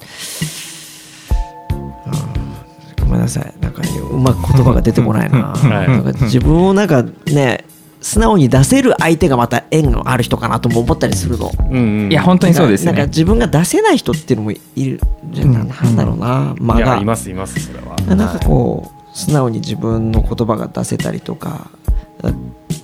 [3.12, 3.54] めんなさい。
[3.60, 5.54] なんかうまく言葉が出てこないな。
[5.54, 5.88] はい。
[5.88, 7.64] なんか自分をなんかね
[8.00, 11.50] 素直に出せる相手がまた縁のある人かなとも思ったりするの。
[11.70, 12.12] うんうん。
[12.12, 15.00] いや本当にそうですなんかね自分が出せない人っていうのもいる
[15.30, 16.54] じゃななんだろうな。
[16.58, 17.96] 間がいやいますいますそれは。
[18.16, 21.70] なんかこう素直に自分の言葉が出せたりとか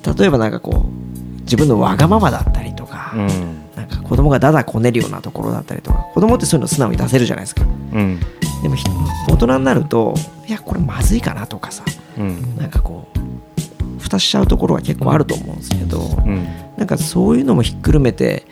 [0.03, 7.63] た例えばなんかこう自分のわがままだったりとか、うんなんか子供がだだこねるようなところだったりとか子供ってそういうの素直に出せるじゃないですか。
[7.63, 7.67] う
[8.01, 8.21] ん。
[8.63, 8.85] でもひ
[9.29, 10.15] 大人になると
[10.47, 11.85] いやこれまずいかなとかさ
[12.19, 12.57] うん。
[12.57, 16.47] なんかこう蓋しちゃうところは結構あると思うんですけど、うん。
[16.77, 18.47] なんかそういうのもひっくるめて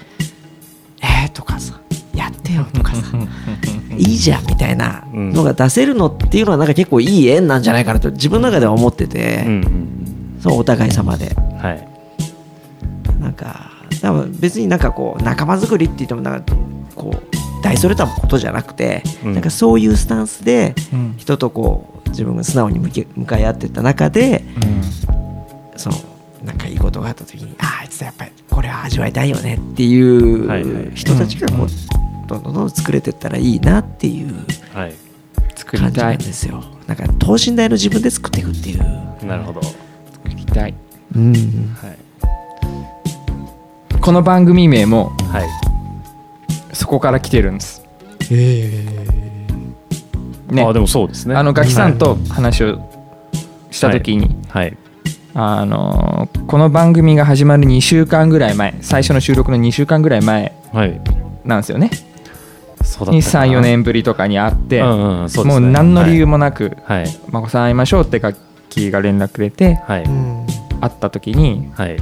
[1.02, 1.80] えーとかさ
[2.14, 3.02] やってよとかさ
[3.96, 10.40] いいじゃんみたいなのが出せるのっていうのはなんか結構いい縁なんじゃないかなと自分の中では思ってて、うんうん。
[10.40, 11.34] そうお互い様で。
[11.58, 11.88] はい。
[13.20, 13.70] なんか
[14.00, 16.54] 多分別になんかこう仲間作りって言ってもなんか
[16.94, 19.34] こう大それたことじゃなくて、うん。
[19.34, 21.14] なんかそういうスタンスでうん。
[21.16, 24.42] 人とこう自分が素直に向き向かい合ってった中で
[25.76, 25.96] その
[26.44, 34.34] なんかいいことがあった時にあああいつやっぱりこれは味わいたいよねっていう人たちがこうどんどんどん作れてったらいいなっていう
[35.66, 36.64] 感じなんですよ。
[36.86, 39.60] なんか等身大の自分で作っていくっていう、なるほど。
[39.62, 39.76] 作
[40.28, 40.74] りたい。
[41.14, 41.32] うん、
[41.80, 42.05] はい
[44.06, 45.48] この番組名もはい。
[46.72, 47.84] そこから来てるんです。
[50.48, 50.62] ね。
[50.62, 51.34] あでもそうですね。
[51.34, 52.88] あのガキさんと話を
[53.72, 54.76] した時に、はい。
[55.34, 61.00] あのこの番組が始まる2週間ぐらい前最初の収録の2週間ぐらい前はい。
[61.44, 61.90] なんですよね。
[62.84, 63.54] そうだったかな。
[63.54, 65.50] 234年ぶりとかに会って、うんうんそうね。
[65.50, 68.36] もう何の理由もなくはい「孫さん会いましょう」ってガッ
[68.68, 70.04] キーが連絡くれてはい。
[70.04, 70.46] うん。
[70.80, 71.96] 会った時にはい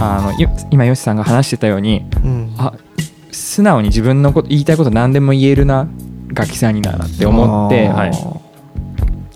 [0.00, 2.54] あのよ今よしさんが話してたようにうん。
[2.58, 2.72] あ
[3.30, 5.88] 素直に自分のこと言いたいこと何でも言えるな
[6.32, 8.12] ガキさんにならって思って、はい。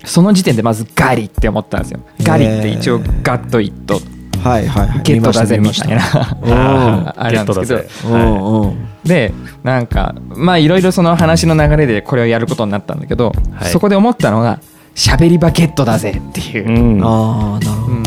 [0.06, 2.00] その時点でまずガリって思ったんですよ。
[2.22, 4.00] ガリって一応ガッとイット
[4.38, 5.02] はいはいはい。
[5.02, 6.38] ゲットだぜみたいな。
[6.42, 7.66] うん あれなんですけ
[8.08, 8.14] ど。
[8.14, 9.32] はうんで
[9.62, 13.70] なんかまあいろいろその話の流れでこれをやることになったんだけど、はい。
[13.70, 14.58] そこで思ったのが
[14.94, 17.04] 喋り場ゲットだぜっていう、いうん。
[17.04, 17.92] ああなるほど。
[17.92, 18.02] うん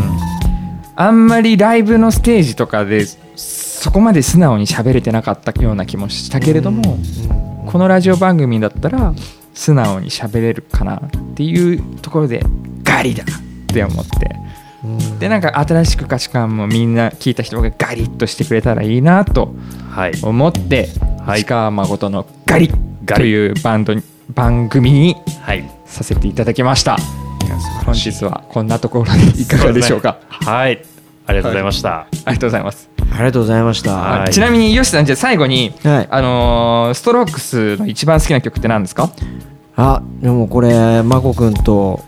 [1.00, 3.06] あんまりライブのステージとかで
[3.38, 7.00] そこまで素直に喋れてなかったような気もしたけれども、
[7.68, 9.14] このラジオ番組だったら
[9.54, 12.44] 素直に喋れるかなっていうところで
[12.84, 13.28] ガリだっ
[13.68, 14.36] て思って。
[14.84, 15.20] うん。
[15.20, 19.56] でなんか新しく価値観もみんな聞いた人がガリッとしてくれたらいいなと
[19.92, 20.12] はい。
[20.22, 20.90] 思って、
[21.26, 21.40] はい。
[21.40, 22.70] 石川誠のガリ
[23.06, 25.64] というバンドに番組にはい。
[25.86, 26.98] させていただきました。
[27.86, 30.20] 本日はこんなところでいかがでしょうか？
[30.22, 30.52] そですね。
[30.52, 30.82] はい
[31.30, 32.00] ありがとうございました。
[32.00, 33.94] ありがとうございます、ありがとうございました。
[33.94, 34.22] はい。
[34.24, 36.08] あちなみによしさんじゃあ最後に、はい。
[36.10, 39.12] あのーストロークスの一番好きな曲って何ですか？
[39.76, 42.02] あでもこれマコ君と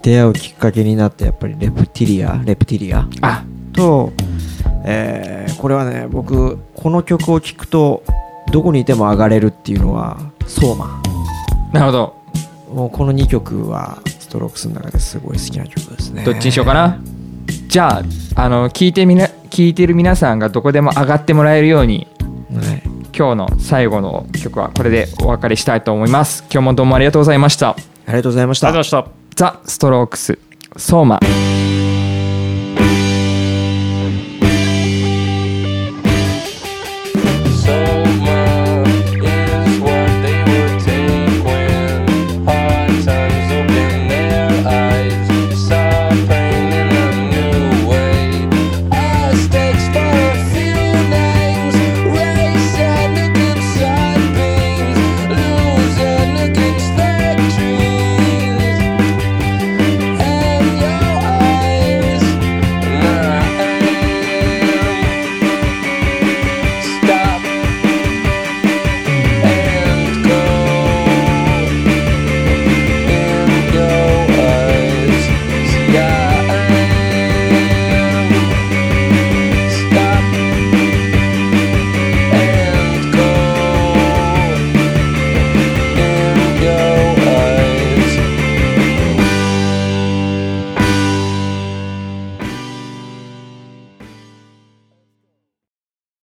[0.00, 3.42] 出会うきっかけになってやっぱりレプティリアレプティリアあ。
[3.72, 4.12] と、
[4.84, 8.04] えーこれはね僕この曲を聴くと
[8.52, 11.02] どこにいても上がれるっていうのはソーマ
[11.72, 12.16] なるほど。
[12.72, 16.24] ンもうこの2曲はストロークスの中ですごい好きな曲ですね。
[16.24, 16.98] どっちにしようかな？
[17.68, 18.02] じゃ
[18.34, 22.06] ああの聞いてみな聞いてる皆さんがどこでも上がってもらえるように
[22.52, 22.82] はい。
[23.16, 26.42] 今日の最後の曲はこれでお別れしたいと思います。
[26.50, 27.70] 今日もどうもありがとうございました。
[27.70, 27.76] あ
[28.08, 28.68] りがとうございました。
[28.68, 29.54] ありがとうございました。
[29.54, 30.38] ザ・ストロークス
[30.76, 31.20] 相馬